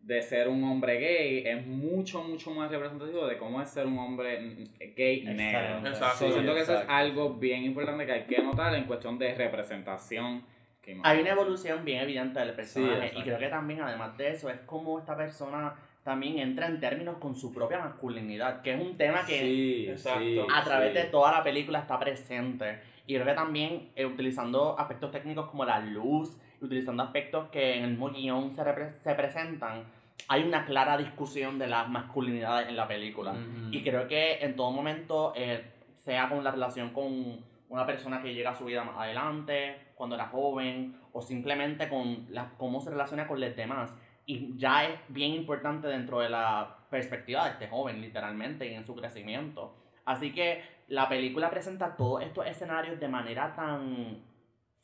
[0.00, 3.98] de ser un hombre gay, es mucho, mucho más representativo de cómo es ser un
[3.98, 4.66] hombre
[4.96, 5.86] gay negro.
[5.86, 6.16] Exacto.
[6.16, 9.18] So, Sí, siento que eso es algo bien importante que hay que notar en cuestión
[9.18, 10.42] de representación.
[11.02, 13.24] Hay una evolución bien evidente del personaje y exacto.
[13.24, 17.34] creo que también además de eso es como esta persona también entra en términos con
[17.34, 20.20] su propia masculinidad, que es un tema que Sí, Exacto.
[20.20, 20.98] sí, a través sí.
[20.98, 22.78] de toda la película está presente.
[23.06, 27.84] Y creo que también eh, utilizando aspectos técnicos como la luz, utilizando aspectos que en
[27.84, 29.84] el mismo guion se, repre- se presentan,
[30.28, 33.32] hay una clara discusión de las masculinidades en la película.
[33.32, 33.68] Ujú.
[33.70, 35.64] Y creo que en todo momento, eh,
[35.94, 40.14] sea con la relación con una persona que llega a su vida más adelante, cuando
[40.14, 43.94] era joven, o simplemente con la, cómo se relaciona con los demás.
[44.24, 48.84] Y ya es bien importante dentro de la perspectiva de este joven, literalmente, y en
[48.84, 49.74] su crecimiento.
[50.04, 54.22] Así que la película presenta todos estos escenarios de manera tan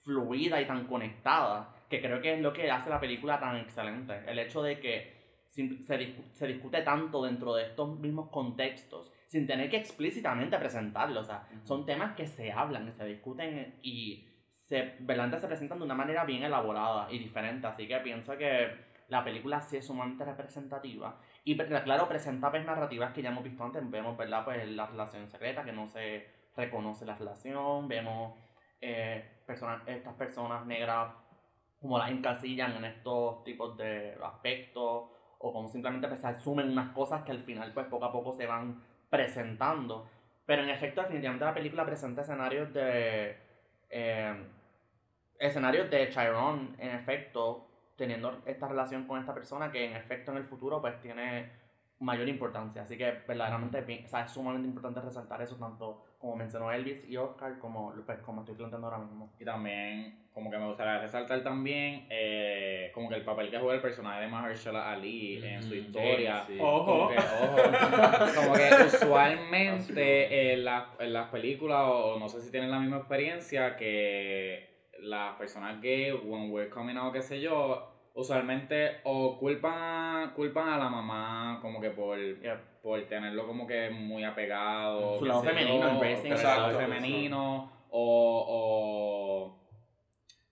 [0.03, 4.23] fluida y tan conectada, que creo que es lo que hace la película tan excelente.
[4.27, 9.47] El hecho de que se, discu- se discute tanto dentro de estos mismos contextos, sin
[9.47, 11.21] tener que explícitamente presentarlo.
[11.21, 15.85] O sea, son temas que se hablan, se discuten y se, verdaderamente se presentan de
[15.85, 17.67] una manera bien elaborada y diferente.
[17.67, 21.21] Así que pienso que la película sí es sumamente representativa.
[21.45, 23.89] Y claro, presenta pues, narrativas que ya hemos visto antes.
[23.91, 24.45] Vemos, ¿verdad?
[24.45, 27.89] Pues la relación secreta, que no se reconoce la relación.
[27.89, 28.39] Vemos
[28.81, 31.13] eh, personas, estas personas negras
[31.81, 36.93] como las encasillan en estos tipos de aspectos o como simplemente pues, se asumen unas
[36.95, 38.81] cosas que al final pues poco a poco se van
[39.11, 40.09] presentando.
[40.47, 43.37] Pero en efecto, definitivamente la película presenta escenarios de...
[43.91, 44.47] eh,
[45.39, 47.67] escenarios de Chiron, en efecto,
[48.03, 51.51] teniendo esta relación con esta persona que en efecto en el futuro pues tiene
[52.01, 52.83] mayor importancia.
[52.83, 57.17] Así que verdaderamente o sea, es sumamente importante resaltar eso tanto como mencionó Elvis y
[57.17, 59.33] Oscar como, pues, como estoy planteando ahora mismo.
[59.41, 63.75] Y también, como que me gustaría resaltar también, eh, como que el papel que juega
[63.75, 66.45] el personaje de Mahershala Ali en su historia.
[66.47, 66.59] sí.
[66.61, 66.85] Ojo.
[66.87, 72.51] Como que, ojo, como que usualmente en, las- en las películas, o no sé si
[72.51, 77.92] tienen la misma experiencia, que las personas gay, when we're coming out, qué sé yo,
[78.15, 82.19] usualmente o culpan, culpan a la mamá como que por,
[82.83, 85.19] por tenerlo como que muy apegado.
[85.19, 86.01] Su lado femenino,
[86.37, 89.63] yo, el femenino, o, o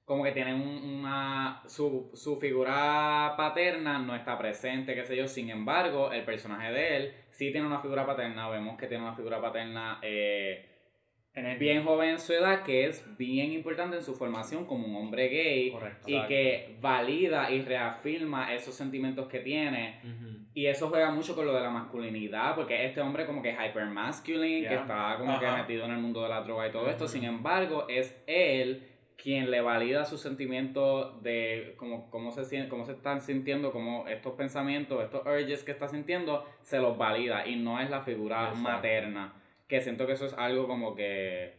[0.05, 5.29] como que tienen un- una su, su figura paterna no está presente, qué sé yo.
[5.29, 8.49] Sin embargo, el personaje de él sí tiene una figura paterna.
[8.49, 10.70] Vemos que tiene una figura paterna eh,
[11.33, 14.89] En el bien joven en su edad, que es bien importante en su formación como
[14.89, 16.09] un hombre gay Correcto.
[16.09, 20.01] y que valida y reafirma esos sentimientos que tiene.
[20.55, 23.57] Y eso juega mucho con lo de la masculinidad, porque este hombre como que es
[23.57, 24.81] hyper masculine, que Yeah.
[24.81, 25.59] está como que Ajá.
[25.59, 27.07] metido en el mundo de la droga y todo esto.
[27.07, 32.93] Sin embargo, es él quien le valida sus sentimientos de cómo, cómo, se, cómo se
[32.93, 37.79] están sintiendo, cómo estos pensamientos, estos urges que está sintiendo, se los valida y no
[37.81, 38.61] es la figura Exacto.
[38.63, 39.35] materna.
[39.71, 41.55] Que siento que eso es algo como que,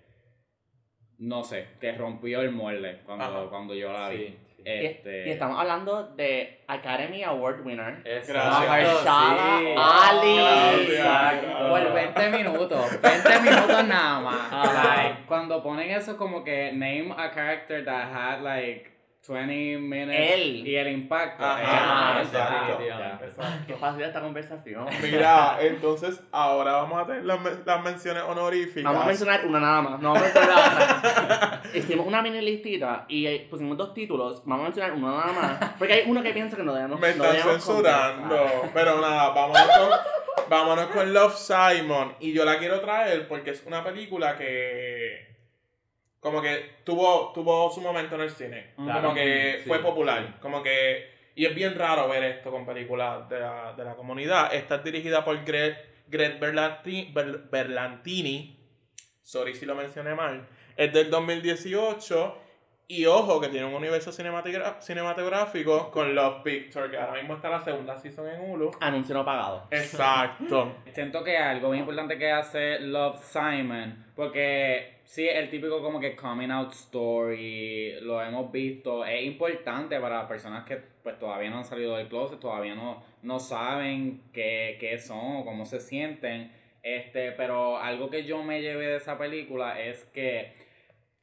[1.18, 4.18] no sé, que rompió el molde cuando, cuando yo la vi.
[4.18, 4.38] Sí.
[4.66, 8.04] Este, Y estamos hablando de Academy Award winner.
[8.04, 9.74] Mahershala sí.
[9.78, 10.94] Ali.
[10.94, 11.70] Gracias.
[11.70, 14.74] Por 20 minutos, 20 minutos nada más.
[14.74, 18.92] Like, cuando ponen eso como que name a character that had like
[19.28, 20.68] 20 minutes Él.
[20.68, 21.46] y el impacto.
[21.46, 22.84] Ajá, eh, exacto.
[23.24, 23.64] Exacto.
[23.68, 24.88] Qué fácil esta conversación.
[25.02, 28.84] Mira, entonces ahora vamos a tener las, las menciones honoríficas.
[28.84, 30.00] Vamos a mencionar una nada más.
[30.02, 31.62] No vamos a mencionar.
[31.74, 34.42] Hicimos una mini listita y pusimos dos títulos.
[34.44, 35.72] Vamos a mencionar uno nada más.
[35.78, 38.70] Porque hay uno que piensa que no debemos Me están censurando.
[38.74, 42.16] Pero nada, vámonos con, vámonos con Love Simon.
[42.20, 45.31] Y yo la quiero traer porque es una película que.
[46.22, 48.74] Como que tuvo, tuvo su momento en el cine.
[48.78, 49.02] Claro.
[49.02, 50.26] Como que Sí, fue popular.
[50.28, 50.34] sí.
[50.40, 51.10] Como que.
[51.36, 54.54] Y es bien raro ver esto con películas de la, de la comunidad.
[54.54, 55.76] Esta es dirigida por Greg,
[56.08, 58.58] Greg Berlanti- Ber- Berlantini.
[59.24, 60.48] Sorry si lo mencioné mal.
[60.78, 62.38] Es del 2018.
[62.92, 67.62] Y ojo, que tiene un universo cinematográfico con Love Picture, que ahora mismo está la
[67.62, 68.72] segunda season en Hulu.
[68.82, 69.66] Anuncio no pagado.
[69.72, 70.76] Exacto.
[70.92, 76.18] Siento que algo bien importante que hace Love Simon, porque sí, el típico como que
[76.18, 81.66] coming out story, lo hemos visto, es importante para personas que pues todavía no han
[81.66, 86.52] salido del closet, todavía no, no saben qué, qué son o cómo se sienten.
[86.84, 90.70] Este, pero algo que yo me llevé de esa película es que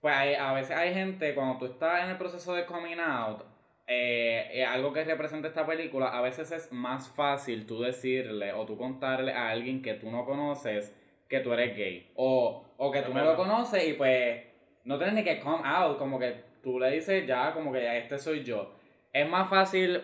[0.00, 3.42] pues hay- a veces hay gente, cuando tú estás en el proceso de coming out,
[3.86, 8.66] eh, eh, algo que representa esta película, a veces es más fácil tú decirle o
[8.66, 10.94] tú contarle a alguien que tú no conoces
[11.28, 12.10] que tú eres gay.
[12.14, 14.42] O, o que tú no lo conoces y pues
[14.84, 17.96] no tienes ni que come out, como que tú le dices ya, como que ya
[17.96, 18.72] este soy yo.
[19.12, 20.02] Es más fácil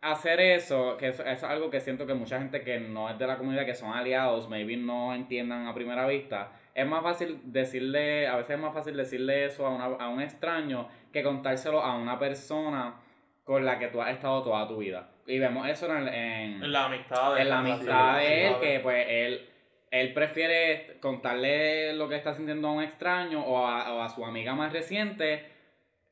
[0.00, 3.18] hacer eso, que eso, eso es algo que siento que mucha gente que no es
[3.18, 6.52] de la comunidad, que son aliados, maybe no entiendan a primera vista.
[6.74, 10.20] Es más fácil decirle, a veces es más fácil decirle eso a, una, a un
[10.20, 12.96] extraño que contárselo a una persona
[13.44, 15.08] con la que tú has estado toda tu vida.
[15.26, 18.80] Y vemos eso en, en, En la amistad de en la amistad de él, que
[18.80, 19.48] pues él,
[19.90, 24.24] él prefiere contarle lo que está sintiendo a un extraño o a, o a su
[24.24, 25.53] amiga más reciente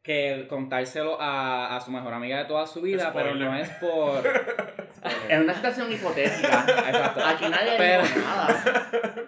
[0.03, 4.23] que contárselo a, a su mejor amiga de toda su vida, pero no es por...
[5.29, 6.65] Es una situación hipotética.
[6.69, 7.21] Exacto.
[7.27, 8.65] Aquí nadie Pero- dijo nada.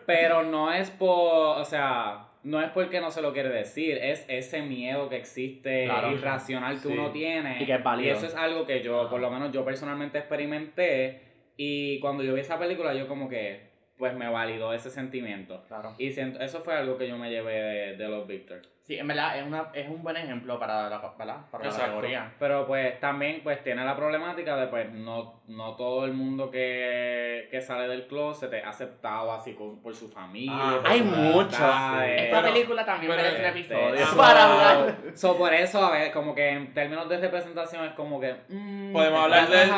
[0.07, 4.25] Pero no es por, o sea, no es porque no se lo quiere decir, es
[4.29, 6.13] ese miedo que existe Claro.
[6.13, 6.95] irracional que Sí.
[6.97, 7.61] uno tiene.
[7.61, 8.17] Y que es válido.
[8.17, 11.23] eso es algo que yo, por lo menos yo personalmente experimenté
[11.57, 15.65] y cuando yo vi esa película yo como que, pues me validó ese sentimiento.
[15.67, 15.95] Claro.
[15.99, 18.61] Y siento, eso fue algo que yo me llevé de, de los Victor.
[18.87, 21.37] Sí, en verdad es, una, es un buen ejemplo para la, ¿verdad?
[21.51, 22.31] Para la categoría.
[22.39, 27.49] Pero pues también pues tiene la problemática de pues no, no todo el mundo que,
[27.51, 30.53] que sale del closet es aceptado así con- por su familia.
[30.55, 31.53] Ah, por Hay sus muchos.
[31.55, 33.59] Esta Pero- película también pero merece un Este,
[33.95, 34.97] episodio para hablar.
[35.15, 38.35] So, por eso, a ver, como que en términos de representación es como que.
[38.51, 39.71] mm, Podemos hablar del,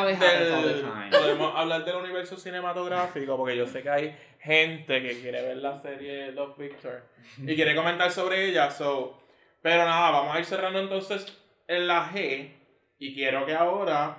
[1.11, 5.77] podemos hablar del universo cinematográfico porque yo sé que hay gente que quiere ver la
[5.77, 7.03] serie Love Victor
[7.37, 9.21] y quiere comentar sobre ella so
[9.61, 12.51] pero nada vamos a ir cerrando entonces en la G
[12.99, 14.17] y quiero que ahora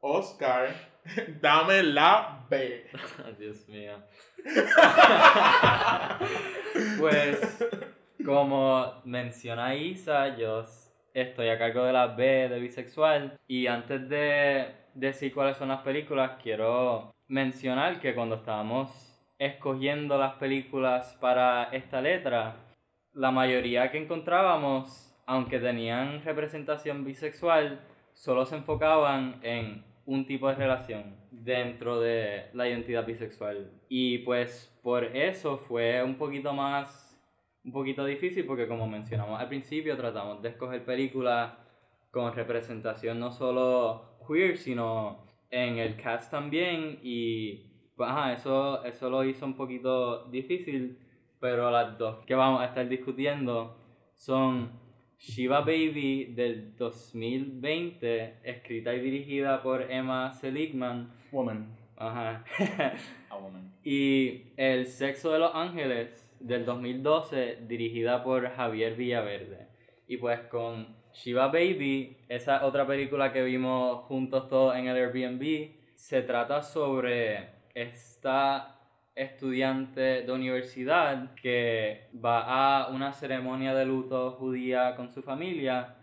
[0.00, 0.92] Oscar
[1.40, 2.86] dame la B
[3.38, 4.02] Dios mío.
[6.98, 7.68] pues,
[8.24, 10.64] como menciona Isa, yo
[11.14, 13.38] estoy a cargo de la B de bisexual.
[13.46, 19.11] Y antes de decir cuáles son las películas, quiero mencionar que cuando estábamos
[19.44, 22.56] escogiendo las películas para esta letra,
[23.12, 27.80] la mayoría que encontrábamos, aunque tenían representación bisexual,
[28.12, 33.68] solo se enfocaban en un tipo de relación dentro de la identidad bisexual.
[33.88, 37.20] Y pues por eso fue un poquito más,
[37.64, 41.52] un poquito difícil porque como mencionamos al principio, tratamos de escoger películas
[42.12, 47.00] con representación no solo queer, sino en el cast también.
[47.02, 50.98] Y pues, ajá, eso, eso lo hizo un poquito difícil,
[51.40, 53.76] pero las dos que vamos a estar discutiendo
[54.14, 54.70] son
[55.18, 61.12] Shiva Baby del 2020, escrita y dirigida por Emma Seligman.
[61.30, 61.76] Woman.
[61.96, 62.44] Ajá.
[63.30, 63.72] A woman.
[63.84, 69.68] y El Sexo de los Ángeles del 2012, dirigida por Javier Villaverde.
[70.08, 75.70] Y pues con Shiva Baby, esa otra película que vimos juntos todos en el Airbnb,
[75.94, 78.78] se trata sobre esta
[79.14, 85.96] estudiante de universidad que va a una ceremonia de luto judía con su familia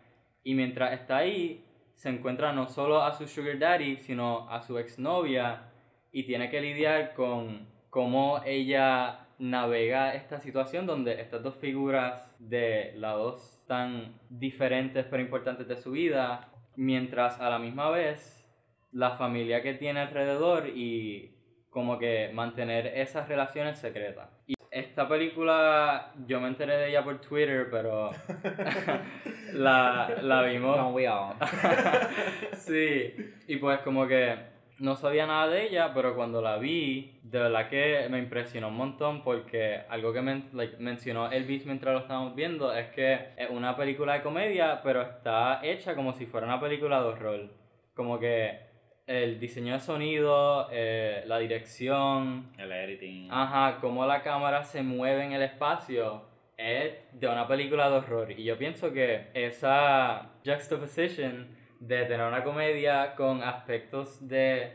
[0.43, 1.65] y mientras está ahí
[1.95, 5.63] se encuentra no solo a su sugar daddy, sino a su exnovia
[6.11, 12.93] y tiene que lidiar con cómo ella navega esta situación donde estas dos figuras de
[12.97, 18.47] lados tan diferentes pero importantes de su vida, mientras a la misma vez
[18.91, 21.38] la familia que tiene alrededor y
[21.69, 24.29] como que mantener esas relaciones secretas.
[24.47, 28.11] Y esta película yo me enteré de ella por Twitter, pero
[29.53, 31.33] la, la vimos Don't we all?
[32.57, 33.13] sí,
[33.47, 34.35] y pues como que
[34.79, 38.77] no sabía nada de ella, pero cuando la vi, de verdad que me impresionó un
[38.77, 43.49] montón porque algo que men- like, mencionó Elvis mientras lo estábamos viendo es que es
[43.49, 47.49] una película de comedia, pero está hecha como si fuera una película de horror.
[47.93, 48.68] Como que
[49.09, 53.27] el diseño de sonido, eh, la dirección, El editing.
[53.31, 58.31] Ajá, cómo la cámara se mueve en el espacio es de una película de horror.
[58.31, 61.47] Y yo pienso que esa juxtaposition
[61.79, 64.73] de tener una comedia con aspectos de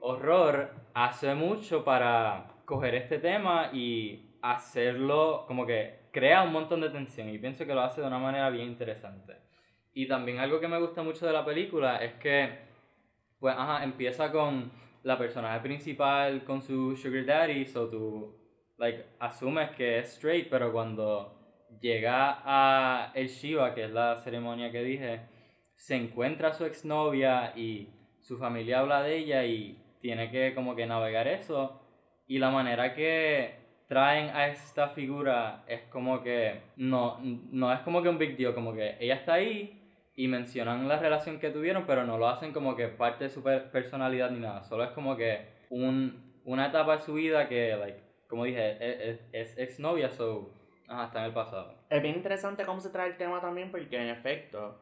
[0.00, 6.88] horror hace mucho para coger este tema y hacerlo como que crea un montón de
[6.88, 7.28] tensión.
[7.28, 9.34] Y pienso que lo hace de una manera bien interesante.
[9.92, 12.72] Y también algo que me gusta mucho de la película es que
[13.44, 14.72] pues ajá, empieza con
[15.02, 18.34] la personaje principal con su sugar daddy, so tú
[18.78, 24.72] like asumes que es straight, pero cuando llega a el Shiva, que es la ceremonia
[24.72, 25.20] que dije,
[25.74, 27.90] se encuentra a su exnovia y
[28.22, 31.82] su familia habla de ella y tiene que como que navegar eso
[32.26, 33.56] y la manera que
[33.88, 38.54] traen a esta figura es como que no, no es como que un big deal,
[38.54, 39.83] como que ella está ahí
[40.16, 43.42] y mencionan la relación que tuvieron, pero no lo hacen como que parte de su
[43.42, 44.62] per- personalidad ni nada.
[44.62, 47.98] Solo es como que un, una etapa de su vida que, like,
[48.28, 50.50] como dije, es, es, es exnovia, so,
[50.88, 51.74] ajá, está en el pasado.
[51.90, 54.78] Es bien interesante cómo se trae el tema también porque en efecto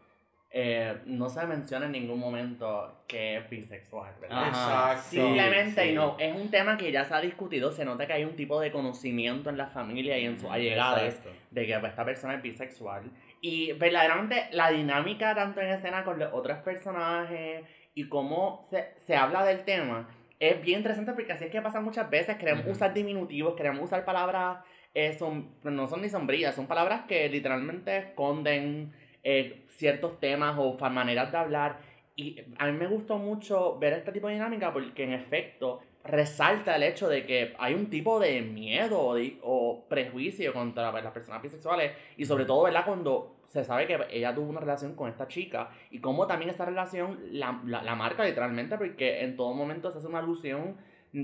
[0.51, 4.49] eh, no se menciona en ningún momento que es bisexual, ¿verdad?
[4.49, 5.03] Ajá, Exacto.
[5.11, 5.89] sí, Simplemente, sí.
[5.89, 8.37] y no, es un tema que ya se ha discutido, se nota que hay un
[8.37, 11.14] tipo de conocimiento en la familia y en sus allegados
[11.51, 13.05] de que pues, esta persona es bisexual.
[13.43, 19.14] Y verdaderamente la dinámica tanto en escena con los otros personajes y cómo se, se
[19.14, 20.09] habla del tema
[20.43, 24.05] es bien interesante porque así es que pasa muchas veces, queremos usar diminutivos, queremos usar
[24.05, 24.59] palabras,
[24.93, 30.76] eh, son, no son ni sombrías, son palabras que literalmente esconden eh, ciertos temas o
[30.90, 31.78] maneras de hablar.
[32.16, 36.77] Y a mí me gustó mucho ver este tipo de dinámica porque en efecto resalta
[36.77, 41.05] el hecho de que hay un tipo de miedo o, de- o prejuicio contra pues,
[41.05, 42.85] las personas bisexuales y sobre todo, ¿verdad?
[42.85, 46.65] Cuando se sabe que ella tuvo una relación con esta chica y cómo también esta
[46.65, 50.77] relación la, la, la marca literalmente porque en todo momento se hace una alusión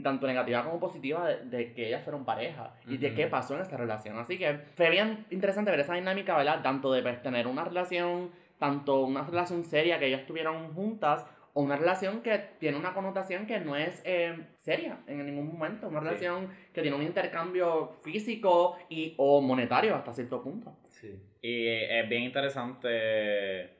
[0.03, 3.63] tanto negativa como positiva de, de que ellas fueron pareja y de qué pasó en
[3.63, 4.19] esta relación.
[4.19, 6.61] Así que fue bien interesante ver esa dinámica, ¿verdad?
[6.63, 11.25] Tanto de pues, tener una relación, tanto una relación seria que ellas tuvieron juntas
[11.59, 15.89] o una relación que tiene una connotación que no es eh, seria en ningún momento,
[15.89, 16.07] una Sí.
[16.07, 20.77] relación que tiene un intercambio físico y o monetario hasta cierto punto.
[20.85, 21.21] Sí.
[21.43, 23.77] Y es bien interesante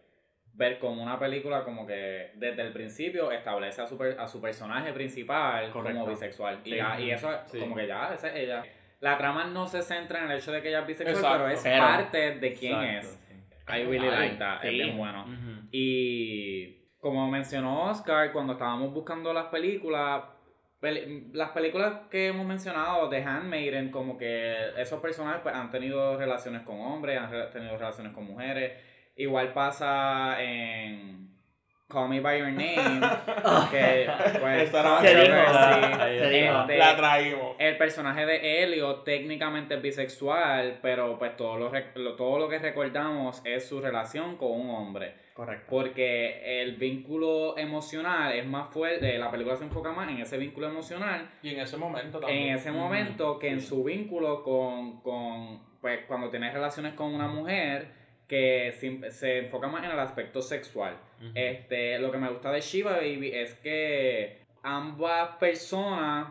[0.55, 4.41] ver como una película como que desde el principio establece a su, per- a su
[4.41, 6.01] personaje principal Correcto.
[6.01, 6.61] como bisexual.
[6.65, 7.61] Y, ya- y eso Sí.
[7.61, 8.65] como que ya, esa es ella.
[9.01, 11.39] La trama no se centra en el hecho de que ella es bisexual, Exacto.
[11.45, 13.25] pero es Pero- parte de quién Exacto, es.
[13.29, 13.35] sí.
[13.73, 14.61] I really like that.
[14.61, 14.67] sí.
[14.67, 15.25] Es bien bueno.
[15.71, 20.25] Y como mencionó Oscar, cuando estábamos buscando las películas,
[20.81, 26.17] peli- las películas que hemos mencionado de Handmaiden, como que esos personajes pues, han tenido
[26.17, 28.73] relaciones con hombres, han tenido relaciones con mujeres.
[29.17, 31.28] Igual pasa en
[31.91, 33.01] Call Me By Your Name,
[33.71, 34.07] que
[34.41, 34.69] pues...
[34.71, 36.19] Se dijo, controversy.
[36.19, 36.61] se dijo.
[36.61, 37.57] Este, La traímos.
[37.59, 42.59] el personaje de Helio técnicamente es bisexual, pero pues todo lo, lo- todo lo que
[42.59, 45.15] recordamos es su relación con un hombre.
[45.33, 45.65] Correcto.
[45.71, 50.67] Porque el vínculo emocional es más fuerte, la película se enfoca más en ese vínculo
[50.69, 52.49] emocional, Y en ese momento también.
[52.49, 57.29] en ese momento que en su vínculo con, con, pues cuando tienes relaciones con una
[57.29, 57.97] mujer,
[58.29, 60.97] que se, se enfoca más en el aspecto sexual.
[61.35, 66.29] Este, lo que me gusta de Shiva Baby es que ambas personas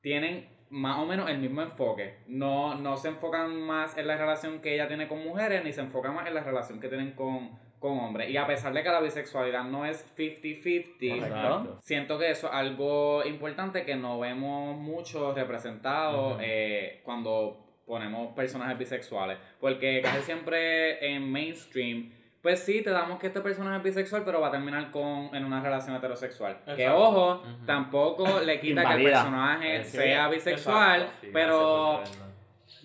[0.00, 2.18] tienen más o menos el mismo enfoque.
[2.26, 5.80] No, no se enfocan más en la relación que ella tiene con mujeres, ni se
[5.80, 8.30] enfocan más en la relación que tienen con, con hombres.
[8.30, 11.78] Y a pesar de que la bisexualidad no es 50-50, Exacto.
[11.80, 18.78] siento que eso es algo importante que no vemos mucho representado eh, cuando ponemos personajes
[18.78, 19.38] bisexuales.
[19.60, 22.10] Porque casi siempre en mainstream,
[22.42, 25.44] pues sí, te damos que este personaje es bisexual, pero va a terminar con, en
[25.44, 26.58] una relación heterosexual.
[26.76, 32.02] Que ojo, tampoco le quita que el personaje Eh, sí, sea bisexual, Sí, pero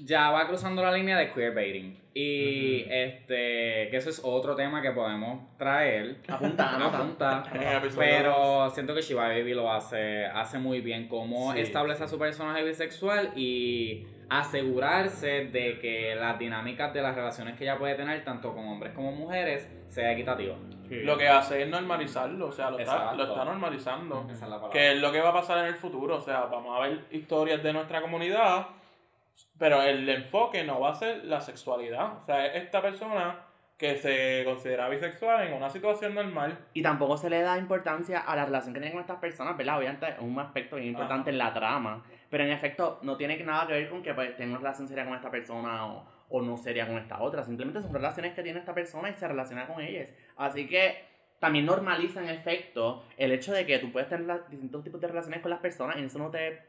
[0.04, 2.00] ya va cruzando la línea de queerbaiting.
[2.14, 6.18] Y este, que eso es otro tema que podemos traer.
[6.28, 11.08] Apunta, episodio Pero siento que Shiva Baby lo hace, hace muy bien.
[11.08, 17.16] Cómo Sí, establece a su personaje bisexual y asegurarse de que las dinámicas de las
[17.16, 20.56] relaciones que ella puede tener, tanto con hombres como mujeres, sea equitativa.
[20.90, 24.26] Lo que hace es normalizarlo, o sea, lo está, lo está normalizando.
[24.30, 24.72] Esa es la palabra.
[24.72, 27.06] Que es lo que va a pasar en el futuro, o sea, vamos a ver
[27.12, 28.68] historias de nuestra comunidad,
[29.58, 32.18] pero el enfoque no va a ser la sexualidad.
[32.18, 33.49] O sea, es esta persona
[33.80, 36.60] que se considera bisexual en una situación normal.
[36.74, 39.78] Y tampoco se le da importancia a la relación que tienen con estas personas, ¿verdad?
[39.78, 43.66] Obviamente es un aspecto bien importante en la trama, pero en efecto no tiene nada
[43.68, 46.58] que ver con que pues, tenga una relación seria con esta persona o, o no
[46.58, 47.42] seria con esta otra.
[47.46, 50.14] Simplemente son relaciones que tiene esta persona y se relaciona con ellas.
[50.36, 51.06] Así que
[51.40, 55.40] también normaliza en efecto el hecho de que tú puedes tener distintos tipos de relaciones
[55.40, 56.60] con las personas y eso no te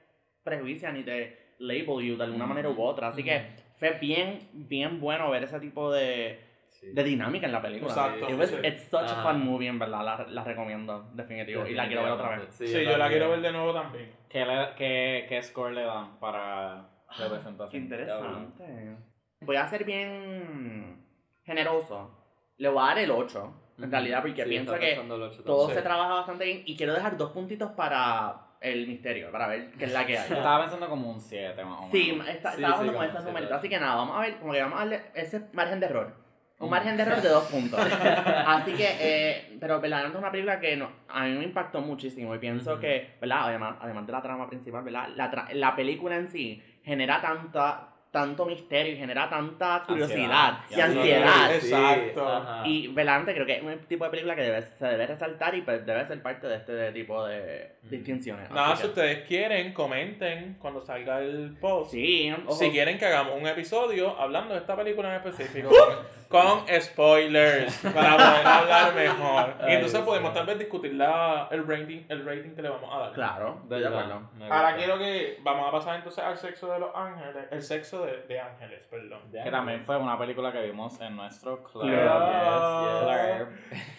[0.44, 3.08] prejuicia ni te label you de alguna manera u otra.
[3.08, 3.48] Así que
[3.80, 6.49] fue bien, bien bueno ver ese tipo de,
[6.80, 6.92] Sí.
[6.92, 7.90] de dinámica en la película.
[7.92, 8.56] Exacto, It was- sí.
[8.64, 9.22] It's such a Ajá.
[9.22, 10.02] fun movie, en verdad.
[10.02, 11.66] La, la recomiendo, definitivo.
[11.66, 12.46] Y la quiero ver otra vez.
[12.54, 14.10] Sí, Sí, yo la quiero ver de nuevo también.
[14.30, 17.82] ¿Qué, le- qué, qué score le dan para Qué representación?
[17.82, 18.96] interesante.
[19.42, 21.04] Voy a ser bien
[21.44, 22.16] generoso.
[22.56, 25.82] Le voy a dar el 8, en realidad, porque Sí, pienso que pensando todo se
[25.82, 26.62] trabaja bastante bien.
[26.66, 30.30] Y quiero dejar dos puntitos para el misterio, para ver qué es la que hay.
[30.32, 31.90] Estaba pensando como un 7 más o menos.
[31.92, 33.50] Sí, está, Sí, estaba sí, con como esos se numeritos.
[33.50, 33.56] ve.
[33.58, 36.14] Así que nada, vamos a ver, como que vamos a darle ese margen de error.
[36.60, 36.70] Un Mm.
[36.70, 37.80] margen de error de dos puntos.
[37.80, 42.34] Así que, eh, pero verdaderamente es una película que no, a mí me impactó muchísimo
[42.34, 43.48] y pienso que, ¿verdad?
[43.48, 45.08] Además, además de la trama principal, ¿verdad?
[45.16, 50.64] La, tra- la película en sí genera tanta, tanto misterio y genera tanta curiosidad Ansiedad.
[50.70, 51.50] y ansiedad.
[51.60, 52.28] Sí, Exacto.
[52.28, 52.66] ajá.
[52.66, 55.62] Y verdaderamente creo que es un tipo de película que debe, se debe resaltar y
[55.62, 57.90] pues, debe ser parte de este tipo de Ujú.
[57.90, 58.50] distinciones.
[58.50, 61.92] Nada, Así si que- ustedes quieren, comenten cuando salga el post.
[61.92, 62.52] Sí, ojo.
[62.52, 65.70] Si quieren que hagamos un episodio hablando de esta película en específico,
[66.30, 69.54] con, spoilers, para poder hablar mejor.
[69.62, 70.06] Y Ay, entonces sí.
[70.06, 73.12] podemos tal vez discutir la, el, rating, el rating que le vamos a dar.
[73.12, 74.30] Claro, de acuerdo.
[74.48, 78.22] Ahora quiero que vamos a pasar entonces al sexo de los ángeles, el sexo de,
[78.28, 79.22] de ángeles, perdón.
[79.32, 81.82] Que también fue una película que vimos en nuestro club.
[81.82, 83.48] Club.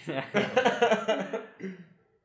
[0.05, 1.41] Yes,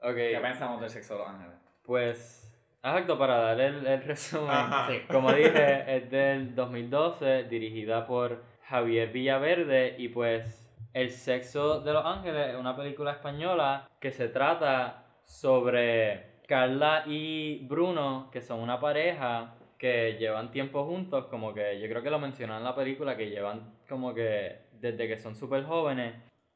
[0.02, 1.56] Ok, ¿Qué pensamos del sexo de los ángeles?
[1.82, 2.52] pues,
[2.82, 4.50] exacto, para dar el, el resumen.
[4.50, 4.88] Ajá.
[5.10, 10.62] Como dije, es del 2012, dirigida por Javier Villaverde y pues
[10.92, 17.66] El sexo de los ángeles es una película española que se trata sobre Carla y
[17.66, 22.18] Bruno, que son una pareja que llevan tiempo juntos, como que yo creo que lo
[22.18, 26.14] mencionan en la película, que llevan como que desde que son súper jóvenes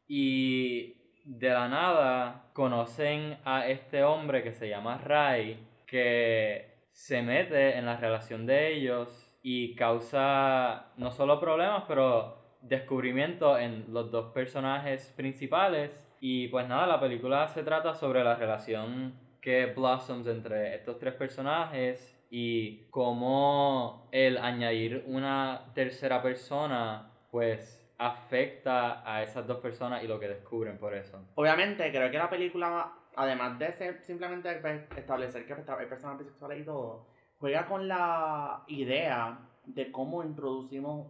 [0.09, 7.77] y de la nada conocen a este hombre que se llama Ray, que se mete
[7.77, 14.33] en la relación de ellos y causa no solo problemas, pero descubrimiento en los dos
[14.33, 16.07] personajes principales.
[16.21, 21.15] Y pues nada, la película se trata sobre la relación que blossoms entre estos tres
[21.15, 30.07] personajes y cómo el añadir una tercera persona pues afecta a esas dos personas y
[30.09, 31.23] lo que descubren por eso.
[31.35, 36.61] Obviamente, creo que la película, además de ser simplemente pues, establecer que hay personas bisexuales
[36.61, 37.07] y todo,
[37.41, 41.07] juega con la idea de cómo introducimos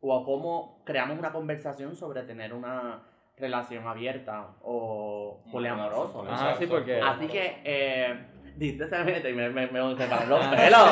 [0.00, 3.00] o cómo creamos una conversación sobre tener una
[3.36, 6.24] relación abierta o poliamoroso.
[6.28, 7.00] Ah, Ah, sí, porque...
[7.00, 10.88] Así que, eh, diste se mete y me, me, me se paran los pelos.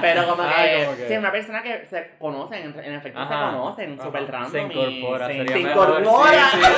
[0.00, 3.24] Pero como Ah, que, como que- sí, una persona que se conocen, en, en efecto
[3.26, 3.50] se Ajá.
[3.52, 4.02] conocen, Ajá.
[4.04, 4.50] súper random.
[4.52, 5.88] se incorpora, y, sería se mejor.
[6.00, 6.50] incorpora.
[6.50, 6.72] Sí, sí,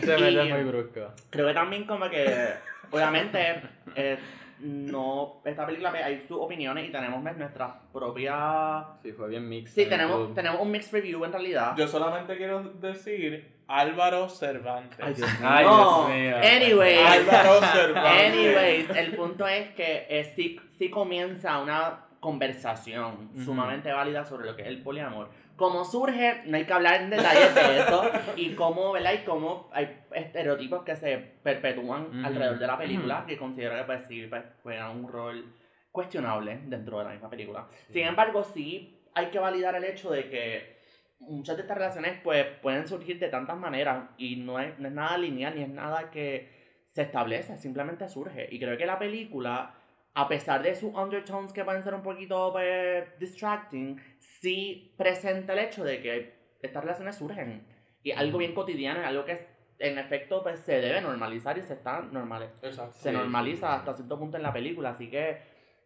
[0.06, 1.00] se mete Y- muy brusco.
[1.30, 2.54] Creo que también como que,
[2.92, 3.62] obviamente,
[3.96, 4.18] eh,
[4.60, 8.84] no, esta película pues, hay sus opiniones y tenemos pues, nuestras propias...
[9.02, 9.74] Sí, fue bien mixed.
[9.74, 11.74] Sí, tenemos, tenemos un mixed review en realidad.
[11.76, 14.98] Yo solamente quiero decir Álvaro Cervantes.
[15.00, 15.48] Ay, Dios mío.
[15.50, 16.06] Ay, No.
[16.06, 16.36] Dios mío.
[16.36, 16.98] Anyway.
[16.98, 18.32] Álvaro Cervantes.
[18.32, 24.56] Anyways, el punto es que eh, sí, sí comienza una conversación sumamente válida sobre lo
[24.56, 25.28] que es el poliamor.
[25.56, 29.12] Cómo surge, no hay que hablar en detalles de eso, y cómo, ¿verdad?
[29.14, 34.06] Y cómo hay estereotipos que se perpetúan alrededor de la película, que considero que pues
[34.06, 35.54] sí, pues, juegan un rol
[35.92, 37.68] cuestionable dentro de la misma película.
[37.90, 40.74] Sin embargo, sí hay que validar el hecho de que
[41.20, 44.94] muchas de estas relaciones pues pueden surgir de tantas maneras y no es, no es
[44.94, 48.48] nada lineal ni es nada que se establece, simplemente surge.
[48.50, 49.74] Y creo que la película,
[50.14, 55.58] a pesar de sus undertones que pueden ser un poquito pues, distracting, sí presenta el
[55.58, 57.66] hecho de que estas relaciones surgen.
[58.02, 59.46] Y es algo bien cotidiano, es algo que
[59.78, 62.96] en efecto pues, se debe normalizar y se está normal, Exacto.
[62.96, 64.90] se normaliza hasta cierto punto en la película.
[64.90, 65.38] Así que,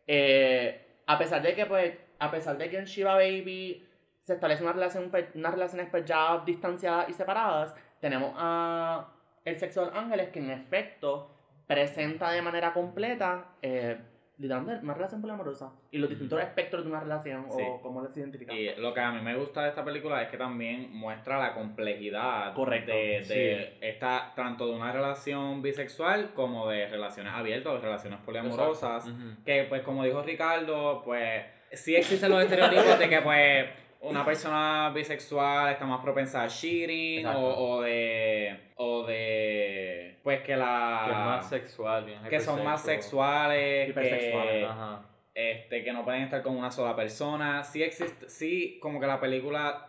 [0.06, 3.86] eh, a pesar de que, pues, a pesar de que en Shiva Baby
[4.20, 9.08] se establece una relación, pues, unas relaciones pues, ya distanciadas y separadas, tenemos a
[9.44, 11.34] el sexo de los ángeles que en efecto
[11.66, 13.98] presenta de manera completa, eh,
[14.38, 17.62] literalmente, una relación poliamorosa y los distintos espectros de una relación Sí.
[17.66, 18.56] o cómo les identifican.
[18.56, 21.54] Y lo que a mí me gusta de esta película es que también muestra la
[21.54, 27.74] complejidad Correcto, de, de esta, tanto de una relación bisexual como de relaciones abiertas o
[27.76, 29.10] de relaciones poliamorosas.
[29.44, 33.66] Que pues como dijo Ricardo, pues sí existen los estereotipos de que pues
[34.00, 40.56] una persona bisexual está más propensa a cheating o, o de o de pues que
[40.56, 42.04] la Que es más sexual.
[42.04, 45.02] bien que son más sexuales, Hipersexuales, que, Ajá.
[45.34, 47.64] este, que no pueden estar con una sola persona.
[47.64, 49.84] Sí existe, sí, como que la película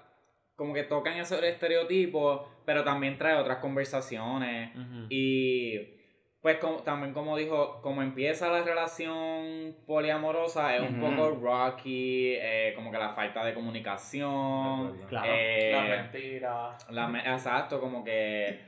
[0.55, 4.71] como que tocan esos estereotipos, pero también trae otras conversaciones.
[5.09, 5.98] Y
[6.41, 12.71] pues como, también como dijo, como empieza la relación poliamorosa, es un poco rocky, eh,
[12.75, 14.97] como que la falta de comunicación.
[15.09, 15.27] Claro.
[15.29, 16.89] eh, Las mentiras.
[16.91, 18.67] la me- exacto, como que.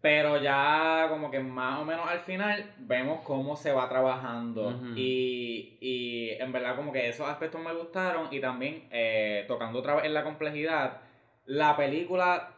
[0.00, 4.78] Pero ya, como que más o menos al final, vemos cómo se va trabajando.
[4.94, 8.28] Y, y en verdad, como que esos aspectos me gustaron.
[8.30, 11.00] Y también, eh, tocando otra vez en la complejidad,
[11.46, 12.50] la película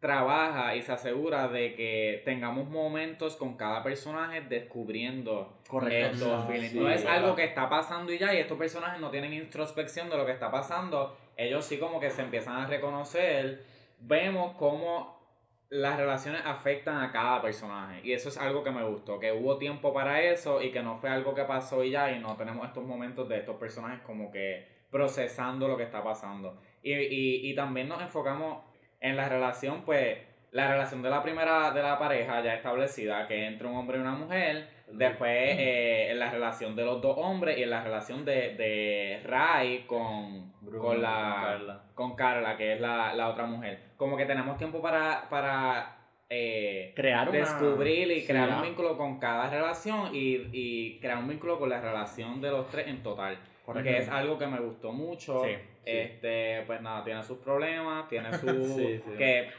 [0.00, 6.16] trabaja y se asegura de que tengamos momentos con cada personaje descubriendo Correcto.
[6.16, 6.72] estos Sí, feelings.
[6.72, 7.18] sí, no es ¿verdad?
[7.18, 10.32] algo que está pasando y ya, y estos personajes no tienen introspección de lo que
[10.32, 11.16] está pasando.
[11.36, 13.62] Ellos sí como que se empiezan a reconocer.
[13.98, 15.20] Vemos cómo
[15.68, 18.00] las relaciones afectan a cada personaje.
[18.02, 20.96] Y eso es algo que me gustó, que hubo tiempo para eso y que no
[20.96, 24.32] fue algo que pasó y ya, y no tenemos estos momentos de estos personajes como
[24.32, 26.58] que procesando lo que está pasando.
[26.82, 28.64] Y, y, y también nos enfocamos
[29.00, 30.18] en la relación, pues,
[30.52, 34.00] la relación de la primera, de la pareja ya establecida, que entre un hombre y
[34.00, 38.24] una mujer, después eh, en la relación de los dos hombres y en la relación
[38.24, 41.82] de, de Rai con, Bruno, con, la, con Carla.
[41.94, 43.78] con Carla, que es la, la otra mujer.
[43.96, 45.96] Como que tenemos tiempo para, para
[46.28, 47.38] eh, Crear una...
[47.38, 51.68] descubrir y Sí, crear un vínculo con cada relación y, y crear un vínculo con
[51.70, 53.38] la relación de los tres en total.
[53.64, 53.88] Correcto.
[53.90, 55.42] Que es algo que me gustó mucho.
[55.44, 55.52] Sí,
[55.84, 59.12] Este, pues nada, tiene sus problemas, tiene sus Sí, sí.
[59.18, 59.50] que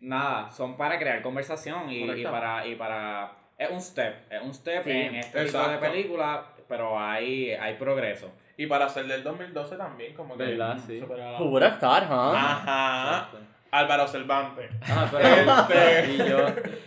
[0.00, 4.84] nada, son para crear conversación y, para y para es un step, es un step
[4.84, 5.80] Sí, en este tipo de exacto.
[5.80, 8.30] película, pero hay hay progreso.
[8.56, 10.42] Y para ser del 2012 también, como que.
[10.44, 10.78] ¿Verdad?
[10.84, 10.98] Sí.
[11.00, 12.34] super a la- Who would have thought, huh?
[12.36, 13.16] Ajá.
[13.28, 13.38] Exacto.
[13.70, 14.70] Álvaro Cervantes.
[14.80, 16.12] Ajá, pero Este.
[16.12, 16.38] y yo,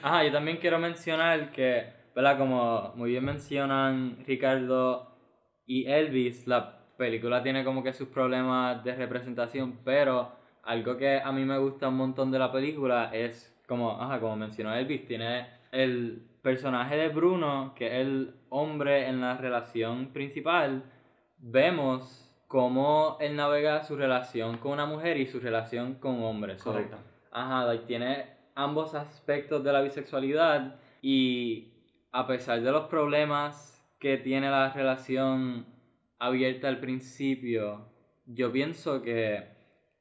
[0.02, 1.86] ajá, yo también quiero mencionar que,
[2.16, 2.38] ¿verdad?
[2.38, 5.11] Como muy bien mencionan Ricardo
[5.72, 11.32] y Elvis, la película tiene como que sus problemas de representación, pero algo que a
[11.32, 15.48] mí me gusta un montón de la película es, como, ajá, como mencionó Elvis, tiene
[15.72, 20.84] el personaje de Bruno, que es el hombre en la relación principal,
[21.38, 26.60] vemos cómo él navega su relación con una mujer y su relación con un hombre.
[26.60, 26.98] So, Correcto.
[27.32, 31.72] Ajá, like, tiene ambos aspectos de la bisexualidad y
[32.12, 35.68] a pesar de los problemas que tiene la relación
[36.18, 37.88] abierta al principio,
[38.26, 39.44] yo pienso que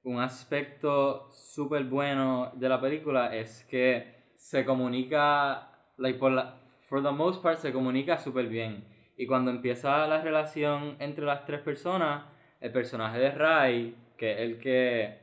[0.02, 6.56] un aspecto súper bueno de la película es que se comunica, like, por la,
[6.88, 8.84] for the most part, se comunica súper bien.
[9.18, 12.24] Y cuando empieza la relación entre las tres personas,
[12.60, 15.18] el personaje de Ray, que es el que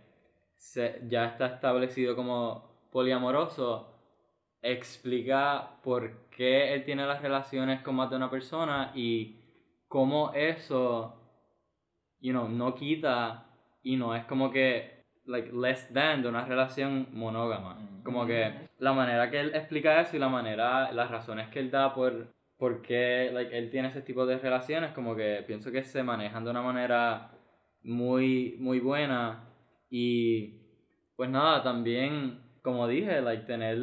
[0.55, 3.91] se- ya está establecido como poliamoroso,
[4.61, 9.39] explica por qué él tiene las relaciones con más de una persona y
[9.87, 11.19] cómo eso,
[12.19, 13.45] you know, no quita
[13.83, 17.77] y no es como que, like, less than de una relación monógama.
[18.03, 21.71] Como que la manera que él explica eso y la manera, las razones que él
[21.71, 25.83] da por, por qué like, él tiene ese tipo de relaciones, como que pienso que
[25.83, 27.31] se manejan de una manera
[27.83, 29.43] muy, muy buena.
[29.89, 30.61] Y
[31.15, 33.77] pues nada, también, como dije, like, tener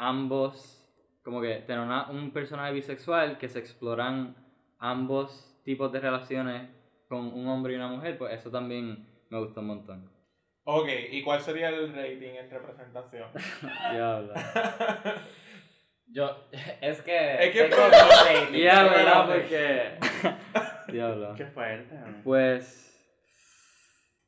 [0.00, 0.90] ambos,
[1.22, 4.34] como que tener una- un personaje bisexual que se exploran
[4.78, 6.68] ambos tipos de relaciones
[7.08, 10.10] con un hombre y una mujer, pues eso también me gustó un montón.
[10.64, 13.28] Ok, ¿y cuál sería el rating en representación?
[13.92, 14.32] Diablo.
[16.12, 16.28] Yo,
[16.80, 17.44] es que.
[17.44, 18.52] Es que tengo ratings.
[18.52, 19.26] Diablo.
[19.26, 19.98] Porque.
[20.88, 21.34] Diablo.
[21.36, 21.94] Qué fuerte.
[22.24, 22.89] Pues.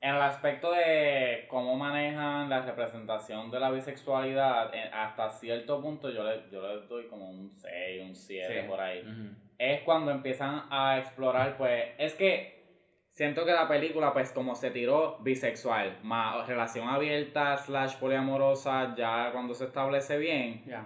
[0.02, 6.10] En el aspecto de cómo manejan la representación de la bisexualidad, en- hasta cierto punto
[6.10, 8.68] yo le, yo le doy como un 6, un 7 Sí.
[8.68, 9.00] por ahí.
[9.00, 9.34] ujú.
[9.58, 12.64] Es cuando empiezan a explorar, pues, es que
[13.10, 19.30] siento que la película, pues, como se tiró bisexual, más relación abierta, slash poliamorosa, ya
[19.30, 20.84] cuando se establece bien, Ya.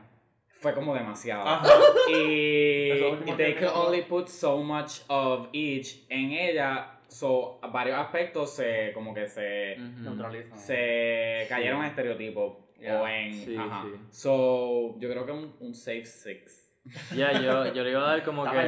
[0.61, 1.49] fue como demasiado.
[1.49, 1.67] Ajá.
[2.11, 8.55] Y, y they could only put so much of each en ella, so varios aspectos
[8.55, 10.01] se como que se Ujú.
[10.03, 10.57] Neutraliza.
[10.57, 11.49] se Sí.
[11.49, 13.01] cayeron en estereotipos Yeah.
[13.01, 13.85] o en Sí, ajá.
[13.85, 14.01] sí.
[14.11, 16.75] So, yo creo que un, un safe six.
[17.17, 18.59] Ya, yo, yo le iba a dar como que.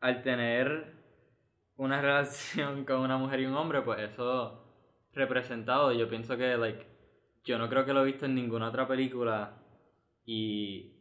[0.00, 0.92] al tener
[1.76, 4.64] una relación con una mujer y un hombre, pues eso
[5.12, 6.84] representado, yo pienso que, like,
[7.44, 9.54] yo no creo que lo he visto en ninguna otra película
[10.24, 10.91] y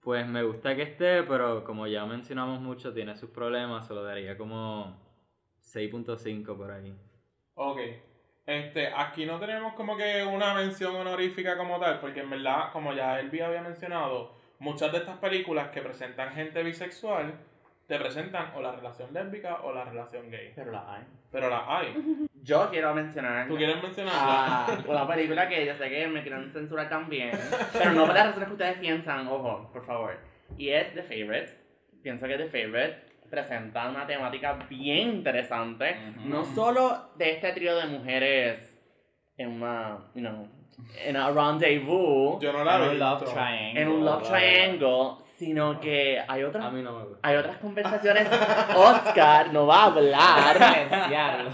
[0.00, 4.02] pues me gusta que esté, pero como ya mencionamos mucho, tiene sus problemas, se lo
[4.02, 4.96] daría como
[5.62, 6.94] 6.5 por ahí.
[7.54, 7.78] Ok.
[8.46, 12.92] Este, aquí no tenemos como que una mención honorífica como tal, porque en verdad, como
[12.92, 17.34] ya Elvi había mencionado, muchas de estas películas que presentan gente bisexual
[17.90, 20.52] te presentan o la relación lésbica o la relación gay.
[20.54, 21.02] Pero la hay.
[21.32, 21.92] Pero las hay.
[22.42, 24.66] Yo quiero mencionar ¿Tú quieres mencionarla?
[24.66, 27.32] ah, una película que yo sé que me quieren censurar también,
[27.72, 30.16] pero no por las razones que ustedes piensan, ojo, por favor.
[30.56, 31.54] Y es The Favorite.
[32.02, 32.96] Pienso que The Favorite
[33.28, 36.28] presenta una temática bien interesante, Ujú.
[36.28, 38.80] no solo de este trío de mujeres
[39.36, 40.48] en una, you know,
[41.04, 43.82] en a rendezvous, Yo no la En un love triangle.
[43.82, 47.18] en un love triangle, sino que hay A otras, mí no me gusta.
[47.26, 48.28] hay otras conversaciones.
[48.76, 50.58] Oscar no va a hablar.
[50.58, 51.50] Silenciarlo.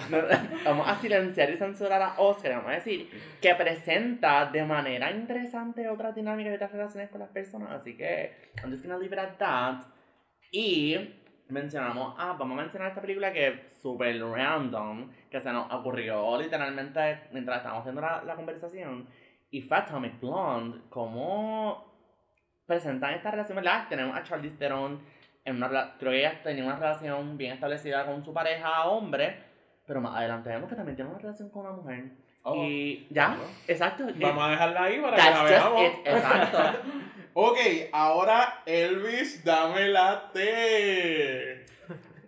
[0.64, 3.09] Vamos a silenciar y censurar a Oscar, vamos a decir
[3.41, 8.51] que presenta de manera interesante otras dinámicas y otras relaciones con las personas, así que
[8.61, 9.82] I'm just gonna leave it at that.
[10.51, 10.97] Y
[11.49, 16.37] mencionamos, ah, vamos a mencionar esta película que es súper random, que se nos ocurrió
[16.41, 19.07] literalmente mientras estábamos haciendo la, la conversación,
[19.49, 21.95] y fue Atomic Blonde, cómo
[22.66, 23.86] presentan esta relación, ¿verdad?
[23.88, 25.00] Tenemos a Charlize Theron
[25.44, 29.38] en una creo que ella tenía una relación bien establecida con su pareja hombre,
[29.86, 32.04] pero más adelante vemos que también tiene una relación con una mujer.
[32.42, 32.64] Oh.
[32.64, 33.36] Y ya,
[33.66, 34.06] exacto.
[34.16, 35.82] Vamos a dejarla ahí para que la veamos.
[35.82, 36.58] it, exacto.
[37.38, 37.58] Ok,
[37.92, 41.66] ahora Elvis, dame la T.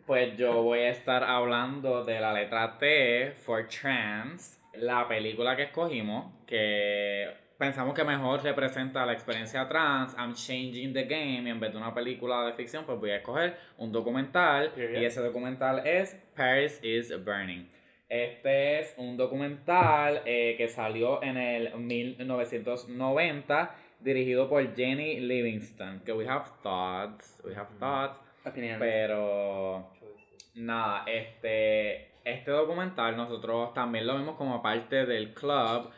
[0.04, 5.62] Pues yo voy a estar hablando de la letra T for trans, la película que
[5.62, 10.14] escogimos, que pensamos que mejor representa la experiencia trans.
[10.16, 13.16] I'm changing the game y en vez de una película de ficción, pues voy a
[13.16, 17.68] escoger un documental y ese documental es Paris is Burning.
[18.08, 26.12] Este es un documental eh, que salió en el 1990 dirigido por Jenny Livingston, que
[26.12, 28.78] we have thoughts, we have thoughts, Opinión.
[28.78, 29.90] pero
[30.54, 35.90] nada, este, este documental nosotros también lo vimos como parte del club.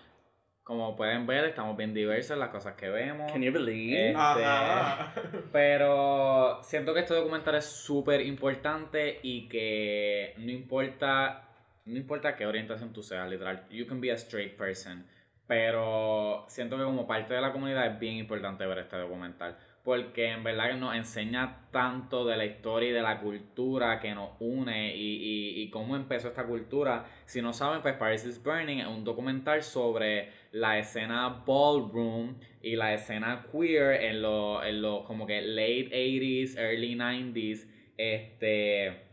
[0.71, 3.33] Como pueden ver, estamos bien diversos en las cosas que vemos.
[3.33, 4.15] Can you believe?
[4.17, 5.13] Ajá.
[5.51, 11.43] Pero siento que este documental es súper importante y que no importa,
[11.87, 15.05] no importa qué orientación tú seas, literal, you can be a straight person.
[15.49, 19.59] Pero siento que como parte de la comunidad es bien importante ver este documental.
[19.83, 24.33] Porque en verdad nos enseña tanto de la historia y de la cultura que nos
[24.39, 27.07] une y, y, y cómo empezó esta cultura.
[27.25, 32.77] Si no saben, pues Paris is Burning es un documental sobre la escena ballroom y
[32.77, 39.11] la escena queer en los en lo, como que late 80s, early 90s, este,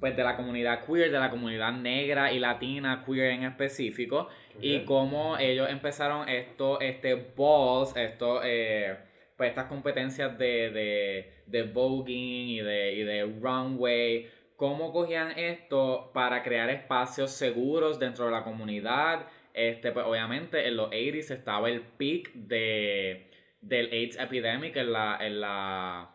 [0.00, 4.28] pues de la comunidad queer, de la comunidad negra y latina queer en específico,
[4.60, 8.96] y cómo ellos empezaron esto, este balls, esto, eh,
[9.36, 16.10] pues estas competencias de, de, de voguing y de, y de runway, cómo cogían esto
[16.12, 19.26] para crear espacios seguros dentro de la comunidad.
[19.54, 23.30] Este, pues obviamente en los 80s estaba el peak de,
[23.60, 26.14] del AIDS epidemic en la, en la,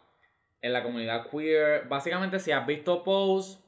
[0.62, 1.88] en la comunidad queer.
[1.88, 3.60] Básicamente, si has visto Pose,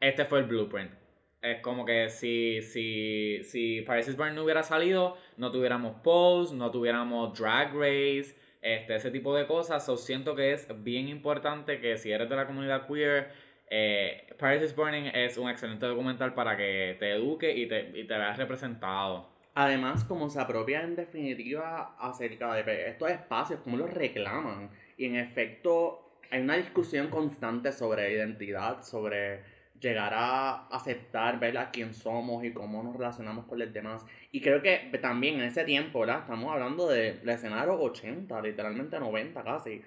[0.00, 0.92] este fue el blueprint.
[1.40, 6.54] Es como que si, si, si Paris is Burning no hubiera salido, no tuviéramos Pose,
[6.54, 9.84] no tuviéramos Drag Race, este, ese tipo de cosas.
[9.84, 13.30] So, siento que es bien importante que si eres de la comunidad queer,
[13.76, 18.06] eh, Paris is Burning es un excelente documental para que te eduque y te, y
[18.06, 19.28] te veas representado.
[19.54, 24.70] Además, como se apropia en definitiva acerca de estos espacios, cómo los reclaman.
[24.96, 29.42] Y en efecto, hay una discusión constante sobre identidad, sobre
[29.80, 34.06] llegar a aceptar, ver a quién somos y cómo nos relacionamos con los demás.
[34.30, 36.20] Y creo que también en ese tiempo, ¿verdad?
[36.20, 39.82] Estamos hablando de la escenario 80, literalmente 90 casi.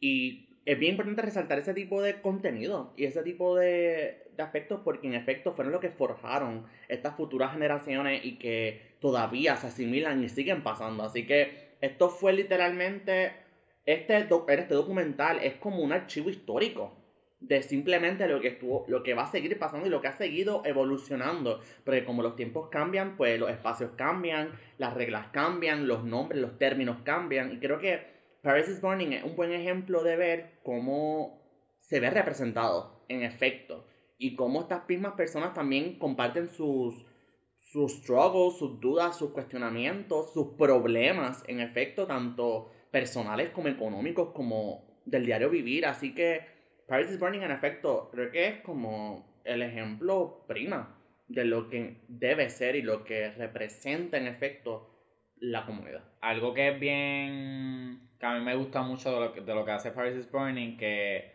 [0.00, 4.80] Y es bien importante resaltar ese tipo de contenido y ese tipo de, de aspectos
[4.84, 10.22] porque en efecto fueron lo que forjaron estas futuras generaciones y que todavía se asimilan
[10.22, 11.02] y siguen pasando.
[11.02, 13.32] Así que esto fue literalmente,
[13.84, 16.96] este, este documental es como un archivo histórico
[17.40, 20.12] de simplemente lo que estuvo, lo que va a seguir pasando y lo que ha
[20.12, 21.60] seguido evolucionando.
[21.84, 26.56] Porque como los tiempos cambian, pues los espacios cambian, las reglas cambian, los nombres, los
[26.56, 27.52] términos cambian.
[27.52, 28.11] Y creo que
[28.42, 31.40] Paris is Burning es un buen ejemplo de ver cómo
[31.78, 33.86] se ve representado, en efecto.
[34.18, 37.06] Y cómo estas mismas personas también comparten sus,
[37.60, 45.00] sus struggles, sus dudas, sus cuestionamientos, sus problemas, en efecto, tanto personales como económicos, como
[45.04, 45.86] del diario vivir.
[45.86, 46.40] Así que
[46.88, 52.02] Paris is Burning, en efecto, creo que es como el ejemplo prima de lo que
[52.08, 54.90] debe ser y lo que representa, en efecto,
[55.36, 56.04] la comunidad.
[56.20, 58.11] Algo que es bien.
[58.22, 60.30] Que a mí me gusta mucho de lo que, de lo que hace Paris is
[60.30, 61.32] Burning, que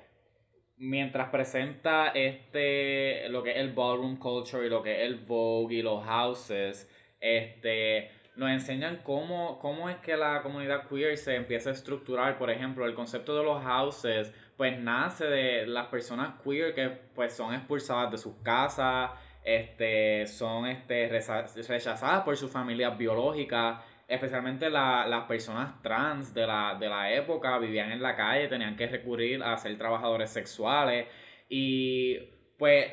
[0.77, 3.27] mientras presenta este.
[3.27, 6.89] lo que es el ballroom culture y lo que es el Vogue y los houses,
[7.19, 8.09] este.
[8.37, 12.37] Nos enseñan cómo, cómo es que la comunidad queer se empieza a estructurar.
[12.37, 17.33] Por ejemplo, el concepto de los houses, pues nace de las personas queer que pues
[17.35, 19.11] son expulsadas de sus casas,
[19.43, 26.75] este, son este, rechazadas por sus familias biológicas, especialmente la- las personas trans de la,
[26.79, 31.07] de la época vivían en la calle, tenían que recurrir a ser trabajadores sexuales
[31.49, 32.17] y
[32.57, 32.91] pues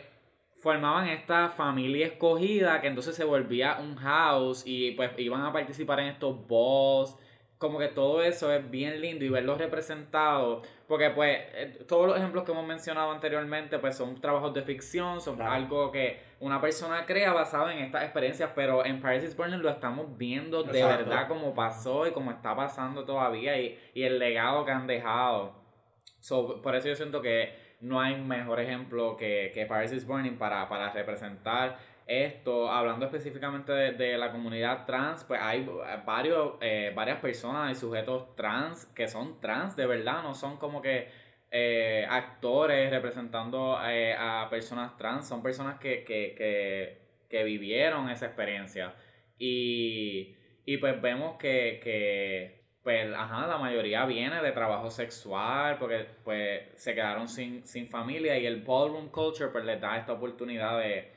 [0.56, 6.00] formaban esta familia escogida que entonces se volvía un house y pues iban a participar
[6.00, 7.16] en estos balls
[7.64, 12.16] como que todo eso es bien lindo y verlo representado porque pues eh, todos los
[12.18, 15.52] ejemplos que hemos mencionado anteriormente pues son trabajos de ficción son Claro.
[15.52, 19.70] algo que una persona crea basado en estas experiencias pero en Paris is Burning lo
[19.70, 21.04] estamos viendo de Exacto.
[21.06, 25.62] verdad como pasó y como está pasando todavía y, y el legado que han dejado
[26.20, 30.38] So, por eso yo siento que no hay mejor ejemplo que, que Paris is Burning
[30.38, 31.76] para, para representar
[32.06, 32.70] esto.
[32.70, 35.68] Hablando específicamente de, la comunidad trans, pues hay
[36.04, 40.82] varios, eh, varias personas y sujetos trans que son trans de verdad, no son como
[40.82, 41.08] que
[41.50, 46.98] eh, actores representando eh, a personas trans, son personas que, que, que,
[47.28, 48.94] que vivieron esa experiencia.
[49.38, 56.06] Y, y pues vemos que, que pues, ajá, la mayoría viene de trabajo sexual, porque
[56.22, 60.78] pues se quedaron sin, sin familia y el ballroom culture pues les da esta oportunidad
[60.80, 61.13] de,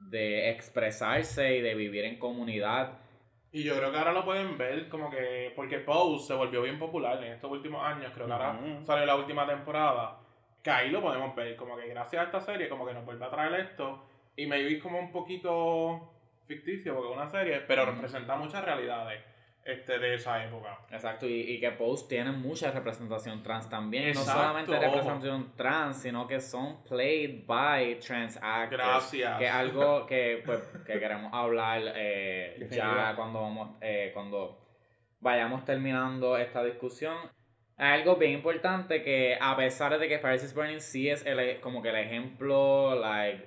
[0.00, 2.98] de expresarse y de vivir en comunidad.
[3.52, 6.78] Y yo creo que ahora lo pueden ver como que, porque Pose se volvió bien
[6.78, 10.18] popular en estos últimos años, creo que ahora salió la última temporada,
[10.62, 13.24] que ahí lo podemos ver, como que gracias a esta serie, como que nos vuelve
[13.24, 14.04] a traer esto,
[14.36, 16.12] y maybe es como un poquito
[16.46, 19.22] ficticio, porque es una serie, pero representa muchas realidades
[19.66, 20.78] este, de esa época.
[20.90, 24.08] Exacto, y, y que Pose tiene mucha representación trans también.
[24.08, 24.80] Exacto, no solamente ojo.
[24.80, 28.82] representación trans, sino que son played by trans actors.
[28.82, 29.38] Gracias.
[29.38, 34.64] Que es algo que, pues, que queremos hablar eh, ya cuando vamos, eh, cuando
[35.20, 37.16] vayamos terminando esta discusión.
[37.76, 41.82] Algo bien importante que a pesar de que Paris is Burning sí es el, como
[41.82, 43.44] que el ejemplo, like,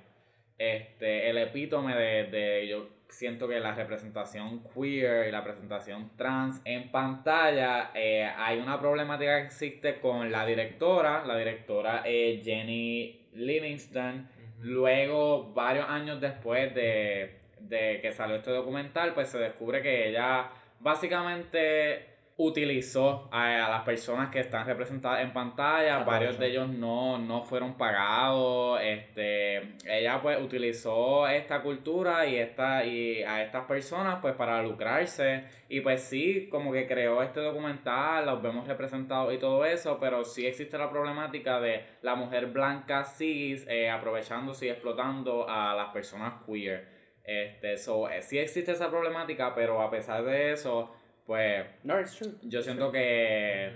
[0.58, 6.62] este, el epítome de, de, yo siento que la representación queer y la presentación trans
[6.64, 13.28] en pantalla, eh, hay una problemática que existe con la directora, la directora es Jenny
[13.34, 14.28] Livingston,
[14.62, 20.50] Luego, varios años después de, de que salió este documental, pues se descubre que ella
[20.82, 22.09] básicamente
[22.42, 27.44] utilizó a, a las personas que están representadas en pantalla, varios de ellos no, no
[27.44, 34.36] fueron pagados, este, ella pues utilizó esta cultura y, esta, y a estas personas pues
[34.36, 39.66] para lucrarse y pues sí, como que creó este documental, los vemos representados y todo
[39.66, 45.46] eso, pero sí existe la problemática de la mujer blanca cis eh, aprovechándose y explotando
[45.50, 46.88] a las personas queer.
[47.26, 50.96] Este, so, eh, sí existe esa problemática, pero a pesar de eso,
[51.30, 52.32] pues No, it's true.
[52.42, 53.72] yo siento que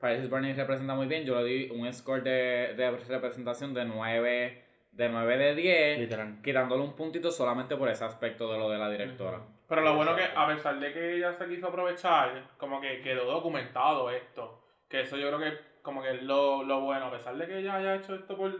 [0.00, 1.24] Paris is Burning representa muy bien.
[1.24, 6.42] Yo le di un score de, de representación de 9 de 9 de 10, Literal.
[6.42, 9.38] quitándole un puntito solamente por ese aspecto de lo de la directora.
[9.68, 13.24] Pero lo bueno que, a pesar de que ella se quiso aprovechar, como que quedó
[13.30, 14.64] documentado esto.
[14.88, 17.06] Que eso yo creo que como que es lo, lo bueno.
[17.06, 18.52] A pesar de que ella haya hecho esto por,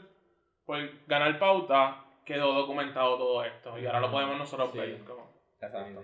[0.65, 0.79] por
[1.09, 3.77] ganar pauta, quedó documentado todo esto.
[3.77, 4.79] Y ahora lo podemos nosotros Sí.
[4.79, 4.99] ver.
[5.01, 5.29] Como,
[5.61, 6.01] Exacto.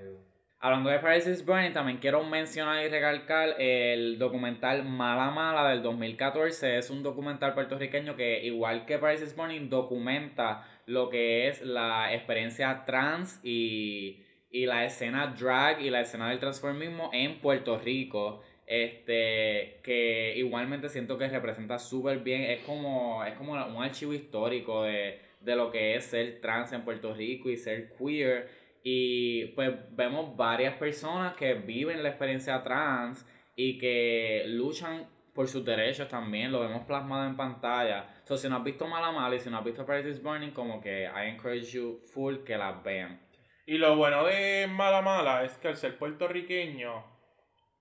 [0.59, 5.83] Hablando de Paris is Burning, también quiero mencionar y recalcar el documental Mala Mala del
[5.83, 6.79] 2014.
[6.79, 12.15] Es un documental puertorriqueño que, igual que Paris is Burning, documenta lo que es la
[12.15, 18.43] experiencia trans y, y la escena drag y la escena del transformismo en Puerto Rico.
[18.67, 22.45] Este, que igualmente siento que representa súper bien.
[22.45, 26.83] Es como, es como un archivo histórico de, de lo que es ser trans en
[26.83, 28.56] Puerto Rico y ser queer.
[28.89, 33.26] Y pues vemos varias personas que viven la experiencia trans
[33.57, 38.07] y que luchan por sus derechos también, lo vemos plasmado en pantalla.
[38.22, 40.53] So, si no has visto Mala Mala y si no has visto Paris is Burning,
[40.53, 43.20] como que I encourage you full que las vean.
[43.66, 47.05] Y lo bueno de Mala Mala es que al ser puertorriqueño,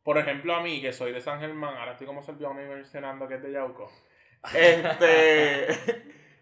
[0.01, 3.35] por ejemplo a mí, que soy de San Germán, ahora estoy como Serpión mencionando que
[3.35, 3.91] es de Yauco.
[4.55, 5.67] Este,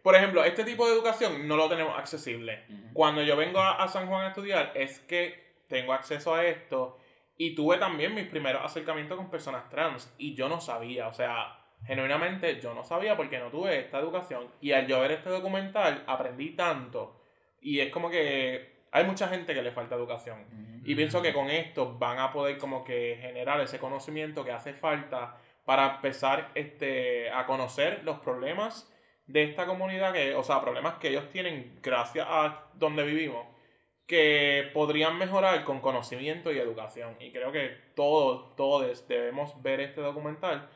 [0.04, 2.66] por ejemplo, este tipo de educación no lo tenemos accesible.
[2.94, 7.00] Cuando yo vengo a, a San Juan a estudiar, es que tengo acceso a esto
[7.38, 11.58] y tuve también mis primeros acercamientos con personas trans y yo no sabía, o sea,
[11.86, 16.04] genuinamente yo no sabía porque no tuve esta educación y al yo ver este documental
[16.08, 17.20] aprendí tanto
[17.62, 21.50] y es como que hay mucha gente que le falta educación y pienso que con
[21.50, 27.32] esto van a poder como que generar ese conocimiento que hace falta para empezar este,
[27.32, 28.93] a conocer los problemas
[29.28, 33.46] de esta comunidad, que, o sea, problemas que ellos tienen gracias a donde vivimos,
[34.06, 37.16] que podrían mejorar con conocimiento y educación.
[37.20, 40.68] Y creo que todos, todos debemos ver este documental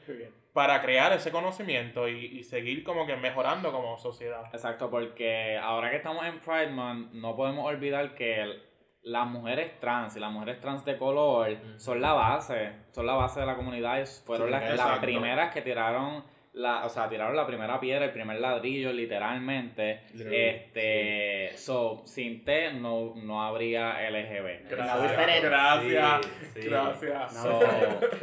[0.54, 4.46] para crear ese conocimiento y, y seguir como que mejorando como sociedad.
[4.54, 8.64] Exacto, porque ahora que estamos en Pride Month, no podemos olvidar que el-
[9.04, 13.40] las mujeres trans y las mujeres trans de color son la base, son la base
[13.40, 16.26] de la comunidad y fueron Sí, las, las primeras que tiraron
[16.58, 20.02] la, o sea, tiraron la primera piedra, el primer ladrillo, literalmente.
[20.14, 24.70] Este, so, sin T no, no habría LGB.
[24.70, 26.68] Gracias, gracias, Sí, sí.
[26.68, 27.34] gracias.
[27.42, 27.60] So,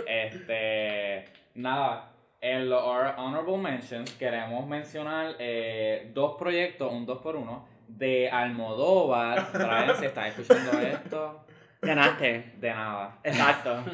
[0.07, 1.25] este,
[1.55, 8.29] nada, en los honorable mentions queremos mencionar eh, dos proyectos, un 2 por 1 de
[8.31, 9.47] Almodóvar.
[9.53, 11.45] Brian, si estás escuchando esto,
[11.85, 12.53] Ganaste.
[12.57, 13.19] de nada.
[13.23, 13.85] Exacto.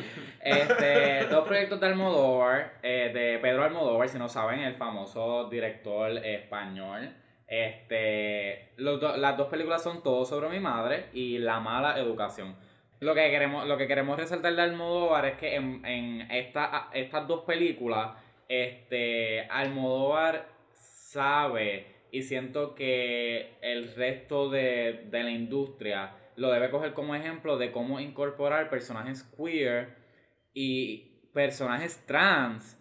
[0.43, 6.11] Este, dos proyectos de Almodóvar, eh, de Pedro Almodóvar, si no saben, el famoso director
[6.25, 7.15] español.
[7.47, 12.55] Este, los las dos películas son Todo sobre mi madre y La mala educación.
[13.01, 17.27] Lo que queremos, lo que queremos resaltar de Almodóvar es que en, en esta- estas
[17.27, 18.11] dos películas,
[18.49, 26.11] este, Almodóvar sabe y siento que el resto de, de la industria
[26.41, 29.95] lo debe coger como ejemplo de cómo incorporar personajes queer
[30.55, 32.81] y personajes trans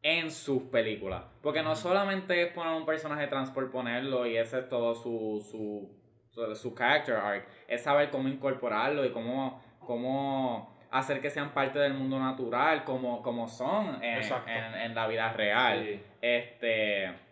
[0.00, 1.24] en sus películas.
[1.42, 5.46] Porque no solamente es poner un personaje trans por ponerlo y ese es todo su,
[6.30, 11.78] su, su, character arc, es saber cómo incorporarlo y cómo, cómo hacer que sean parte
[11.78, 15.84] del mundo natural como, como son en, en, en la vida real.
[15.84, 16.02] Sí.
[16.22, 17.26] Este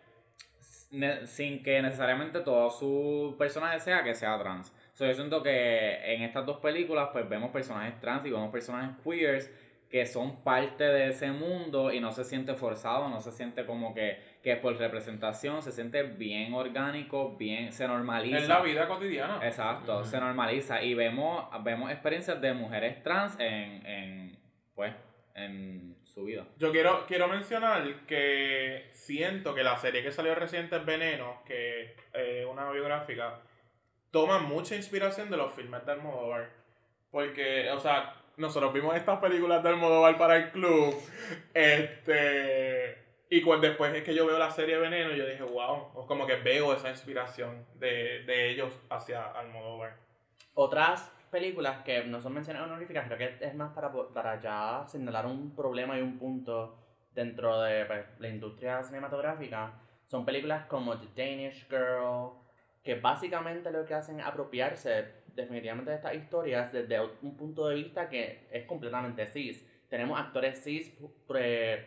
[1.25, 4.73] sin que necesariamente todo su personaje sea que sea trans.
[4.95, 8.95] So, yo siento que en estas dos películas pues vemos personajes trans y vemos personajes
[9.03, 9.51] queers
[9.89, 13.93] que son parte de ese mundo y no se siente forzado, no se siente como
[13.93, 18.37] que, que es por representación, se siente bien orgánico, bien, se normaliza.
[18.37, 19.39] Es la vida cotidiana.
[19.43, 24.39] Exacto, se normaliza y vemos, vemos experiencias de mujeres trans en, en
[24.73, 24.93] pues,
[25.35, 26.45] en su vida.
[26.57, 31.81] Yo quiero, quiero mencionar que siento que la serie que salió reciente es Veneno, que
[31.81, 33.41] es eh, una biográfica,
[34.15, 36.49] toma mucha inspiración de los filmes de Almodóvar.
[37.11, 40.95] Porque, o sea, nosotros vimos estas películas de Almodóvar para el club.
[41.53, 43.03] Este.
[43.29, 46.71] Y después es que yo veo la serie Veneno, yo dije, wow, como que veo
[46.71, 49.97] esa inspiración de, de ellos hacia Almodóvar.
[50.53, 55.25] Otras películas que no son mencionadas honoríficas, creo que es más para, para ya señalar
[55.25, 56.77] un problema y un punto
[57.13, 59.73] dentro de pues, la industria cinematográfica,
[60.05, 62.44] son películas como The Danish Girl,
[62.85, 65.05] que básicamente lo que hacen es apropiarse
[65.35, 69.65] definitivamente de estas historias desde un punto de vista que es completamente cis.
[69.89, 70.93] Tenemos actores cis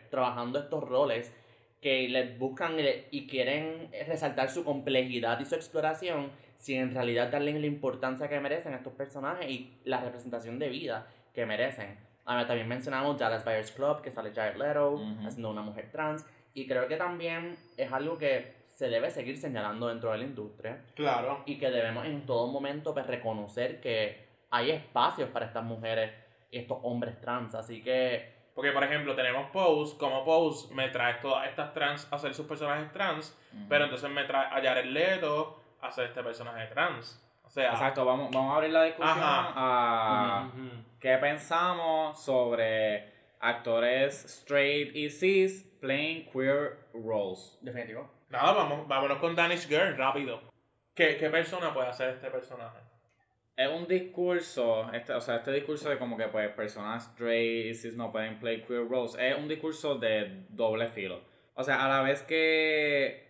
[0.09, 1.33] trabajando estos roles
[1.81, 6.93] que les buscan y, le- y quieren resaltar su complejidad y su exploración sin en
[6.93, 11.45] realidad darle la importancia que merecen a estos personajes y la representación de vida que
[11.45, 11.97] merecen.
[12.25, 15.25] Ahora, también mencionamos Dallas Buyers Club, que sale Jared Leto, Ujú.
[15.25, 19.89] haciendo una mujer trans, y creo que también es algo que se debe seguir señalando
[19.89, 21.43] dentro de la industria Claro.
[21.45, 26.13] y que debemos en todo momento pues, reconocer que hay espacios para estas mujeres
[26.49, 31.15] y estos hombres trans, así que Porque, por ejemplo, tenemos Pose, como Pose me trae
[31.15, 33.37] todas estas trans a hacer sus personajes trans,
[33.67, 37.21] pero entonces me trae a Jared Leto a hacer este personaje trans.
[37.43, 39.53] O sea, Exacto, vamos, vamos a abrir la discusión Ajá.
[39.57, 40.51] a
[41.01, 43.11] qué pensamos sobre
[43.41, 47.57] actores straight y cis playing queer roles.
[47.61, 48.09] Definitivo.
[48.29, 50.39] Nada, vamos, vámonos con Danish Girl, rápido.
[50.93, 52.77] ¿Qué, ¿Qué persona puede hacer este personaje?
[53.55, 57.95] Es un discurso, este, o sea, este discurso de como que pues personas straight cis
[57.95, 61.21] no pueden play queer roles, es un discurso de doble filo.
[61.55, 63.27] O sea, a la vez que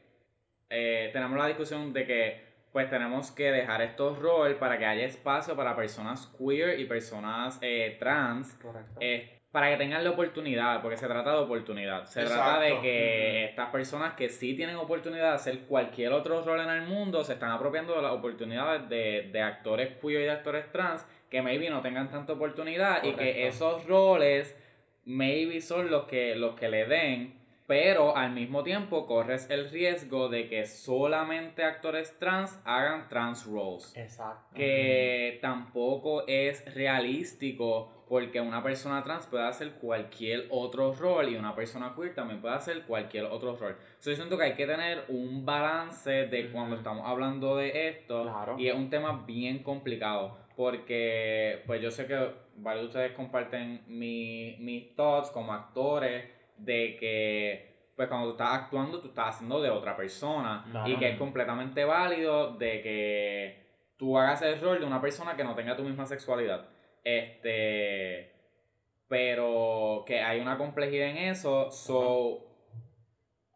[0.69, 5.05] eh, tenemos la discusión de que pues tenemos que dejar estos roles para que haya
[5.05, 8.99] espacio para personas queer y personas eh, trans Correcto.
[8.99, 12.05] eh, para que tengan la oportunidad, porque se trata de oportunidad.
[12.05, 16.59] Se trata de que estas personas que sí tienen oportunidad de hacer cualquier otro rol
[16.59, 20.31] en el mundo se están apropiando de las oportunidades de, de actores queer y de
[20.31, 24.55] actores trans que maybe no tengan tanta oportunidad y que esos roles
[25.05, 27.39] maybe son los que, los que le den.
[27.65, 33.95] Pero al mismo tiempo corres el riesgo de que solamente actores trans hagan trans roles
[33.95, 34.55] Exacto.
[34.55, 41.56] que tampoco es realístico porque una persona trans puede hacer cualquier otro rol y una
[41.56, 43.77] persona queer también puede hacer cualquier otro rol.
[43.99, 48.23] So, yo siento que hay que tener un balance de cuando estamos hablando de esto
[48.23, 48.56] Claro.
[48.57, 52.15] y es un tema bien complicado porque pues yo sé que
[52.57, 56.26] varios de ustedes comparten mi- mis thoughts como actores
[56.57, 60.90] de que pues cuando tú estás actuando tú estás haciendo de otra persona Claro.
[60.90, 63.64] y que es completamente válido de que
[63.98, 66.65] tú hagas el rol de una persona que no tenga tu misma sexualidad.
[67.03, 68.31] Este,
[69.07, 72.45] pero que hay una complejidad en eso, so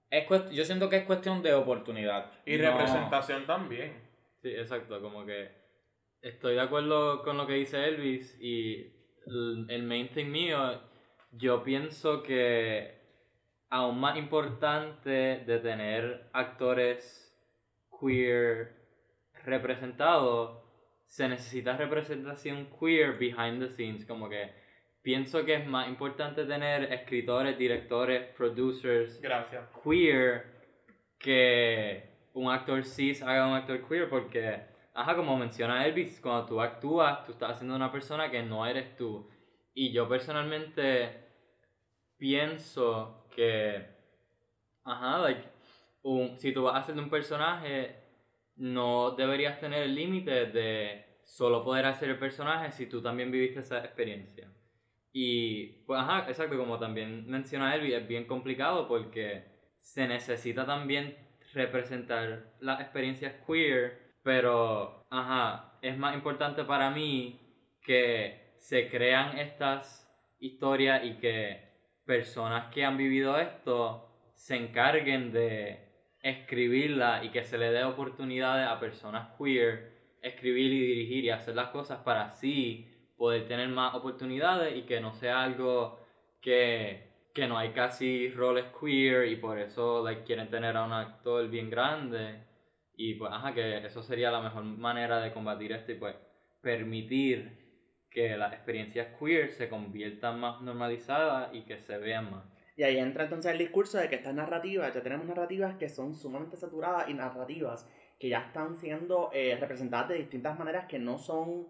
[0.10, 2.32] es cuest- yo siento que es cuestión de oportunidad.
[2.46, 3.94] Y No- representación también.
[4.42, 5.50] Sí, exacto, como que
[6.22, 8.94] estoy de acuerdo con lo que dice Elvis y
[9.26, 10.82] el el main thing mío,
[11.32, 13.02] yo pienso que
[13.70, 15.10] aún más importante
[15.46, 17.30] de tener actores
[18.00, 18.76] queer
[19.46, 20.63] representados,
[21.14, 24.52] se necesita representación queer behind the scenes, como que
[25.04, 29.64] pienso que es más importante tener escritores, directores, producers, Gracias.
[29.84, 30.46] queer
[31.20, 34.64] que un actor cis haga un actor queer porque,
[34.96, 38.96] ajá, como menciona Elvis, cuando tú actúas, tú estás haciendo una persona que no eres
[38.98, 39.30] tú.
[39.76, 41.28] Y yo personalmente
[42.18, 43.86] pienso que,
[44.84, 45.44] ajá, like,
[46.02, 48.03] un, si tú vas a hacer un personaje,
[48.56, 53.62] no deberías tener el límite de solo poder hacer el personaje si tú también viviste
[53.62, 54.52] esa experiencia.
[55.12, 59.46] Y, pues, ajá, exacto, como también menciona Elvis, es bien complicado porque
[59.80, 61.16] se necesita también
[61.54, 67.40] representar las experiencias queer, pero, ajá, es más importante para mí
[67.82, 70.10] que se crean estas
[70.40, 71.74] historias y que
[72.06, 75.83] personas que han vivido esto se encarguen de
[76.24, 79.92] escribirla y que se le dé oportunidades a personas queer
[80.22, 82.88] escribir y dirigir y hacer las cosas para así
[83.18, 86.00] poder tener más oportunidades y que no sea algo
[86.42, 90.94] que, que no hay casi roles queer y por eso like, quieren tener a un
[90.94, 92.42] actor bien grande
[92.96, 96.16] y pues ajá que eso sería la mejor manera de combatir esto y pues
[96.62, 97.64] permitir
[98.10, 102.53] que las experiencias queer se conviertan más normalizadas y que se vean más.
[102.76, 106.16] Y ahí entra entonces el discurso de que estas narrativas, ya tenemos narrativas que son
[106.16, 107.88] sumamente saturadas y narrativas
[108.20, 111.68] que ya están siendo eh, representadas de distintas maneras que no son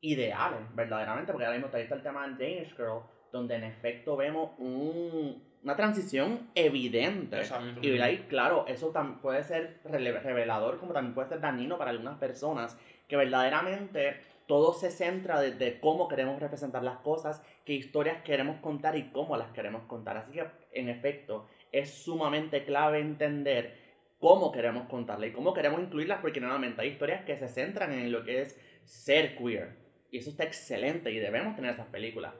[0.00, 3.00] ideales, verdaderamente, porque ahora mismo está el tema del Danish Girl,
[3.32, 7.38] donde en efecto vemos un- una transición evidente.
[7.38, 7.80] Exacto.
[7.82, 12.18] Y ahí, claro, eso tam- puede ser revelador, como también puede ser dañino para algunas
[12.18, 12.78] personas,
[13.08, 18.96] que verdaderamente todo se centra desde cómo queremos representar las cosas, qué historias queremos contar
[18.96, 20.16] y cómo las queremos contar.
[20.16, 23.86] Así que, en efecto, es sumamente clave entender
[24.18, 28.10] cómo queremos contarlas y cómo queremos incluirlas, porque nuevamente hay historias que se centran en
[28.12, 29.76] lo que es ser queer.
[30.10, 32.32] Y eso está excelente y debemos tener esas películas.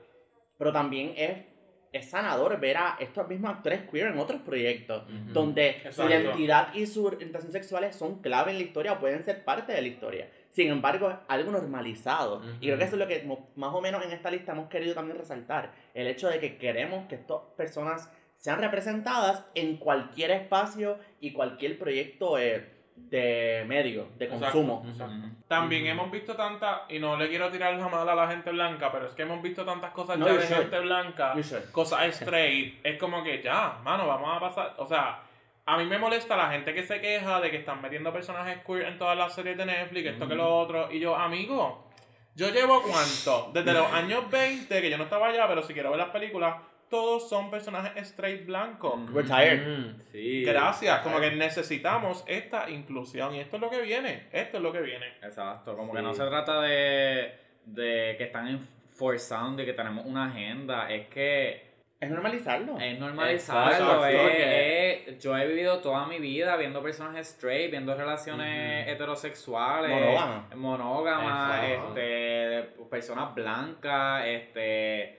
[0.57, 1.45] Pero también es,
[1.91, 5.03] es sanador ver a estos mismos actores queer en otros proyectos
[5.33, 9.43] donde su identidad y su orientación sexuales son clave en la historia o pueden ser
[9.43, 10.29] parte de la historia.
[10.57, 12.41] Sin embargo, es algo normalizado.
[12.59, 13.23] Y creo que eso es lo que
[13.57, 15.71] más o menos en esta lista hemos querido también resaltar.
[15.93, 21.77] El hecho de que queremos que estas personas sean representadas en cualquier espacio y cualquier
[21.77, 24.83] proyecto eh, de medio, de Exacto, consumo.
[24.89, 25.13] exacto.
[25.13, 25.27] Ujú.
[25.47, 25.91] También Ujú.
[25.91, 29.05] hemos visto tantas, y no le quiero tirar la mala a la gente blanca, pero
[29.05, 30.57] es que hemos visto tantas cosas No, ya de should.
[30.61, 31.35] gente blanca,
[31.71, 35.21] cosas straight, es como que ya, mano, vamos a pasar, o sea,
[35.67, 38.85] a mí me molesta la gente que se queja de que están metiendo personajes queer
[38.85, 41.91] en todas las series de Netflix, esto que lo otro, y yo, amigo,
[42.35, 45.89] yo llevo cuánto, desde los años 20, que yo no estaba allá, pero si quiero
[45.89, 46.55] ver las películas,
[46.89, 48.97] todos son personajes straight blancos.
[48.97, 49.13] Mm.
[49.13, 49.67] We're tired.
[49.67, 50.43] Mm, sí.
[50.45, 54.71] Gracias, como que necesitamos esta inclusión y esto es lo que viene, esto es lo
[54.71, 55.17] que viene.
[55.21, 57.33] Exacto, como que no se trata de,
[57.65, 58.65] de que están
[58.95, 61.66] forzando y que tenemos una agenda, es que
[61.99, 62.77] Es normalizarlo.
[62.79, 63.71] es normalizarlo.
[63.71, 64.05] Exacto.
[64.07, 70.55] es- es- yo he vivido toda mi vida viendo personajes straight, viendo relaciones heterosexuales, Monógamas.
[70.55, 71.87] monógamas, Exacto.
[71.97, 75.17] este, personas blancas, este.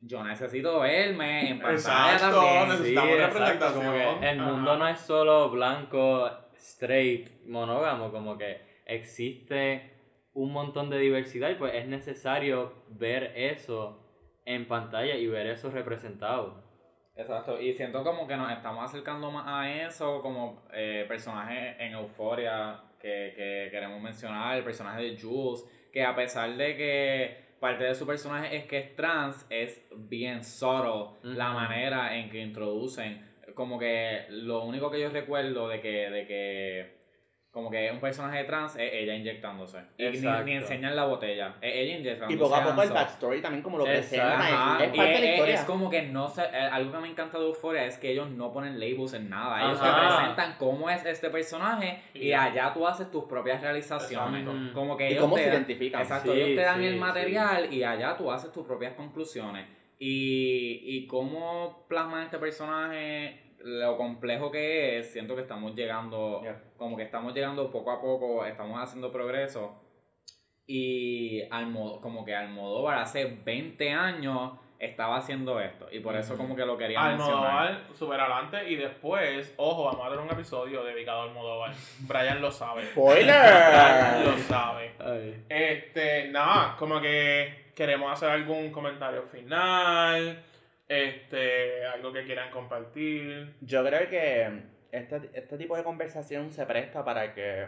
[0.00, 2.68] Yo necesito verme en pantalla Exacto, también.
[2.68, 3.84] necesitamos exacto, representación.
[3.84, 4.50] como que el Ajá.
[4.52, 9.92] mundo no es solo blanco, straight, monógamo, como que existe
[10.34, 14.04] un montón de diversidad y pues es necesario ver eso
[14.48, 16.54] en pantalla y ver eso representado.
[17.14, 21.92] Exacto, y siento como que nos estamos acercando más a eso, como eh, personajes en
[21.92, 27.84] Euforia que, que queremos mencionar, el personaje de Jules, que a pesar de que parte
[27.84, 33.28] de su personaje es que es trans, es bien subtle la manera en que introducen,
[33.54, 36.97] como que lo único que yo recuerdo de que, de que
[37.50, 40.44] como que un personaje trans es ella inyectándose, y ni, Exacto.
[40.44, 42.34] ni enseñan la botella, es ella inyectándose.
[42.34, 44.80] Y poco a poco el backstory también como lo presentan.
[44.82, 45.54] Es y parte de la es, historia.
[45.54, 48.30] es como que no sé, eh, algo que me encanta de Euphoria es que ellos
[48.30, 50.16] no ponen labels en nada, ellos te Ajá.
[50.18, 54.74] presentan cómo es este personaje y Y- allá tú haces tus propias realizaciones, Exacto.
[54.74, 56.02] como que Y ellos cómo te se dan- identifican.
[56.02, 56.98] Exacto, Sí, ellos te dan sí, el sí.
[57.00, 59.66] material y allá tú haces tus propias conclusiones.
[59.98, 66.62] Y, y cómo plasman este personaje, lo complejo que es, siento que estamos llegando, Yeah.
[66.76, 69.82] como que estamos llegando poco a poco, estamos haciendo progreso.
[70.66, 75.88] Y al modo, como que Almodóvar hace 20 años estaba haciendo esto.
[75.90, 77.32] Y por eso como que lo quería mencionar.
[77.36, 81.72] Almodóvar super adelante y después, ojo, vamos a tener un episodio dedicado a Almodóvar.
[82.00, 82.82] Brian lo sabe.
[82.94, 84.38] Brian lo ¡Spoiler!
[84.40, 84.92] sabe.
[84.98, 85.44] Ay.
[85.48, 90.44] Este, nada, como que queremos hacer algún comentario final,
[90.88, 93.54] este, algo que quieran compartir.
[93.60, 97.66] Yo creo que este, este tipo de conversación se presta para que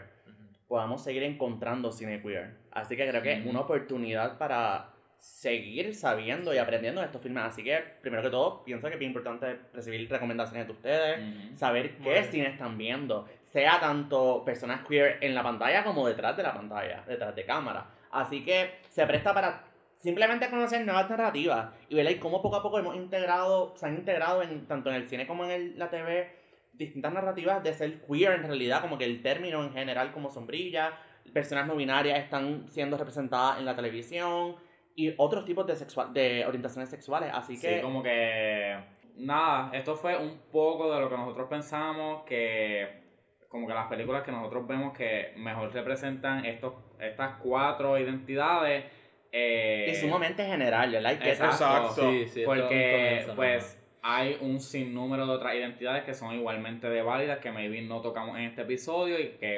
[0.67, 2.55] podamos seguir encontrando cine queer.
[2.71, 7.43] Así que creo que es una oportunidad para seguir sabiendo y aprendiendo de estos filmes.
[7.43, 12.09] Así que, primero que todo, pienso que es importante recibir recomendaciones de ustedes, saber qué
[12.09, 12.25] bien.
[12.25, 17.03] cine están viendo, sea tanto personas queer en la pantalla como detrás de la pantalla,
[17.07, 17.85] detrás de cámara.
[18.09, 19.70] Así que se presta para
[20.01, 23.95] simplemente conocer nuevas narrativas y ver ahí cómo poco a poco hemos integrado, se han
[23.95, 26.29] integrado en, tanto en el cine como en el- la TV
[26.73, 30.93] distintas narrativas de ser queer en realidad, como que el término en general como sombrilla,
[31.33, 34.55] personas no binarias están siendo representadas en la televisión
[34.95, 37.29] y otros tipos de, sexual, de orientaciones sexuales.
[37.33, 38.75] Así Sí, que como que
[39.17, 42.99] nada, esto fue un poco de lo que nosotros pensamos que
[43.47, 48.85] como que las películas que nosotros vemos que mejor representan estos estas cuatro identidades
[49.31, 51.13] eh, es sumamente general, ¿verdad?
[51.13, 52.11] Y que Exacto.
[52.11, 57.39] Sí, sí, porque pues hay un sinnúmero de otras identidades que son igualmente de válidas
[57.39, 59.57] que maybe no tocamos en este episodio y que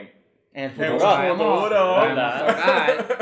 [0.53, 0.97] en el futuro.
[0.99, 1.25] tocar,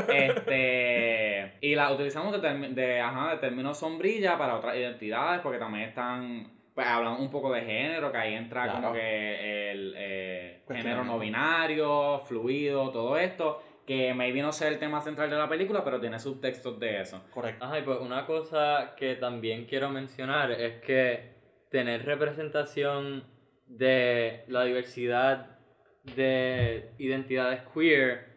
[0.13, 5.89] este, y la utilizamos de, de, ajá, de términos sombrilla para otras identidades porque también
[5.89, 8.81] están pues hablamos un poco de género que ahí entra Claro.
[8.81, 14.79] como que el eh, género no binario fluido todo esto que maybe no sea el
[14.79, 17.65] tema central de la película pero tiene subtextos de eso Correcto.
[17.65, 21.31] Ajá, y pues una cosa que también quiero mencionar es que
[21.69, 23.23] tener representación
[23.65, 25.59] de la diversidad
[26.15, 28.31] de identidades queer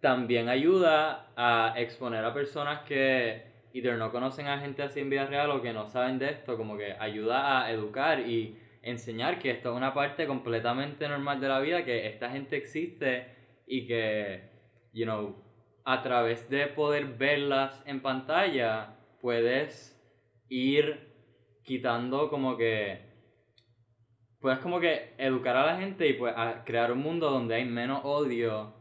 [0.00, 5.26] también ayuda a exponer a personas que either no conocen a gente así en vida
[5.26, 9.50] real o que no saben de esto, como que ayuda a educar y enseñar que
[9.50, 13.26] esto es una parte completamente normal de la vida, que esta gente existe
[13.66, 14.55] y que,
[14.96, 15.36] you know,
[15.84, 19.94] a través de poder verlas en pantalla, puedes
[20.48, 21.12] ir
[21.62, 23.04] quitando como que...
[24.40, 28.00] Puedes como que educar a la gente y pues crear un mundo donde hay menos
[28.04, 28.74] odio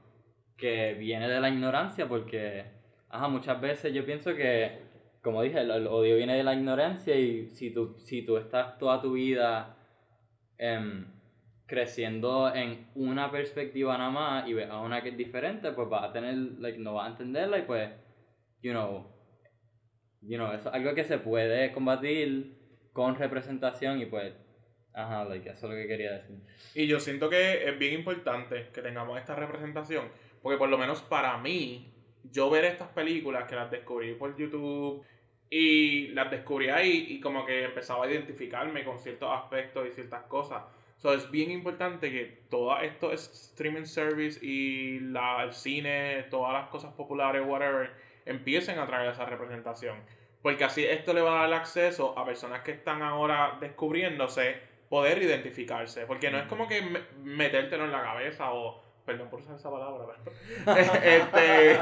[0.57, 2.65] que viene de la ignorancia porque,
[3.09, 4.79] ajá, muchas veces yo pienso que,
[5.21, 8.77] como dije, el, el odio viene de la ignorancia y si tú, si tú estás
[8.77, 9.77] toda tu vida
[10.57, 11.14] em,
[11.65, 16.03] creciendo en una perspectiva nada más y ves a una que es diferente, pues vas
[16.03, 17.89] a tener, like, no vas a entenderla y pues,
[18.61, 19.11] you know,
[20.21, 22.57] you know, eso es algo que se puede combatir
[22.93, 24.33] con representación y pues,
[24.93, 26.37] ajá, like, eso es lo que quería decir.
[26.75, 30.05] Y yo siento que es bien importante que tengamos esta representación,
[30.41, 31.91] porque por lo menos para mí,
[32.31, 35.03] yo ver estas películas que las descubrí por YouTube
[35.49, 40.23] y las descubrí ahí y como que empezaba a identificarme con ciertos aspectos y ciertas
[40.23, 40.63] cosas.
[40.97, 46.53] So, es bien importante que todo esto es streaming service y la, el cine, todas
[46.53, 47.91] las cosas populares, whatever,
[48.25, 49.99] empiecen a traer esa representación.
[50.41, 54.55] Porque así esto le va a dar acceso a personas que están ahora descubriéndose
[54.89, 56.05] poder identificarse.
[56.05, 58.83] Porque no es como que me- metértelo en la cabeza o.
[59.05, 60.15] Perdón por usar esa palabra,
[61.03, 61.77] este,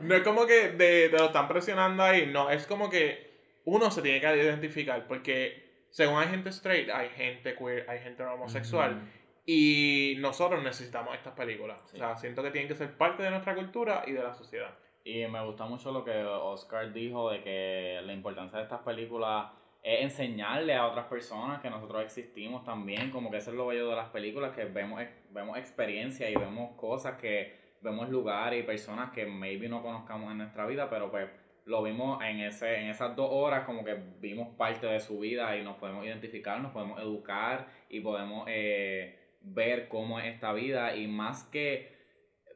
[0.00, 2.26] no es como que te lo están presionando ahí.
[2.32, 3.34] No, es como que
[3.66, 5.06] uno se tiene que identificar.
[5.06, 9.00] Porque según hay gente straight, hay gente queer, hay gente homosexual.
[9.46, 11.80] Y nosotros necesitamos estas películas.
[11.86, 11.94] Sí.
[11.94, 14.74] O sea, siento que tienen que ser parte de nuestra cultura y de la sociedad.
[15.04, 19.52] Y me gusta mucho lo que Oscar dijo de que la importancia de estas películas
[19.84, 23.88] es enseñarle a otras personas que nosotros existimos también, como que eso es lo bello
[23.88, 25.00] de las películas, que vemos,
[25.30, 30.38] vemos experiencias y vemos cosas que vemos lugares y personas que maybe no conozcamos en
[30.38, 31.28] nuestra vida, pero pues
[31.64, 35.56] lo vimos en, ese, en esas dos horas, como que vimos parte de su vida
[35.56, 40.94] y nos podemos identificar, nos podemos educar y podemos eh, ver cómo es esta vida
[40.94, 41.94] y más que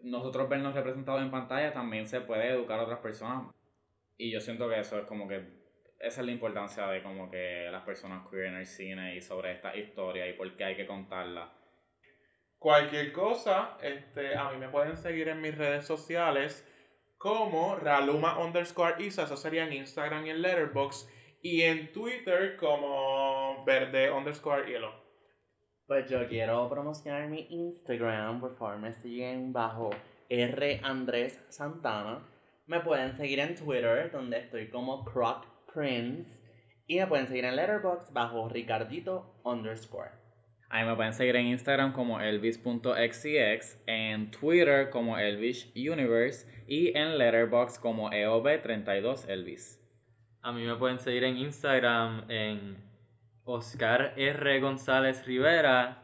[0.02, 3.52] nosotros vernos representados en pantalla, también se puede educar a otras personas.
[4.16, 5.36] Y yo siento que eso es como que,
[6.00, 9.52] esa es la importancia de como que las personas queer en el cine y sobre
[9.52, 11.52] esta historia y por qué hay que contarla.
[12.58, 16.67] Cualquier cosa, este, a mí me pueden seguir en mis redes sociales
[17.18, 21.08] como Raluma underscore Isa, eso sería en Instagram y en Letterboxd,
[21.42, 24.92] y en Twitter como Verde underscore Hielo.
[25.86, 29.90] Pues yo quiero promocionar mi Instagram, por favor me siguen bajo
[30.28, 32.26] R Andrés Santana.
[32.66, 36.42] Me pueden seguir en Twitter, donde estoy como Croc Prince.
[36.86, 40.17] Y me pueden seguir en Letterboxd bajo Ricardito underscore.
[40.70, 47.16] A mí me pueden seguir en Instagram como elvis.xcx, en Twitter como elvisuniverse y en
[47.16, 49.80] Letterboxd como E eob32elvis.
[50.42, 52.76] A mí me pueden seguir en Instagram en
[53.44, 54.60] Oscar R.
[54.60, 56.02] González Rivera,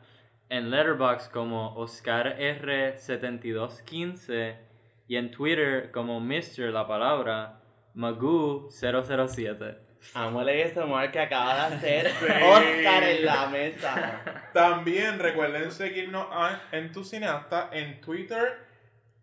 [0.49, 2.97] en Letterboxd como Oscar R.
[2.97, 4.57] 7215
[5.07, 6.71] y en Twitter como Mr.
[6.73, 7.61] La Palabra
[7.93, 9.84] Magoo 007.
[10.15, 12.27] Amo el ASMR que acaba de hacer Sí.
[12.45, 14.21] Oscar en la mesa.
[14.53, 18.59] También recuerden seguirnos a- en Tu Cineasta en Twitter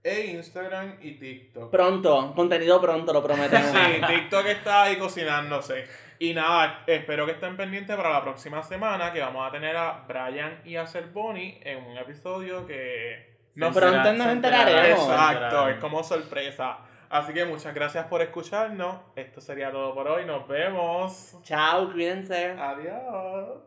[0.04, 1.70] e Instagram y TikTok.
[1.72, 3.70] Pronto, contenido pronto, lo prometemos.
[3.72, 5.88] Sí, TikTok está ahí cocinándose.
[6.20, 10.04] Y nada, espero que estén pendientes para la próxima semana que vamos a tener a
[10.08, 15.00] Brian y a Bonnie en un episodio que No, pronto nos enteraremos.
[15.10, 16.78] Exacto, es como sorpresa.
[17.12, 19.02] Así que muchas gracias por escucharnos.
[19.18, 20.26] Esto sería todo por hoy.
[20.26, 21.38] Nos vemos.
[21.44, 22.52] Chao, cuídense.
[22.52, 23.60] Adiós.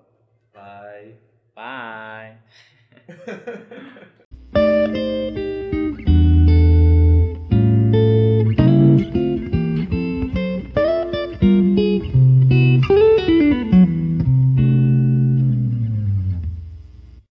[0.55, 1.21] Bye.
[1.55, 2.39] Bye.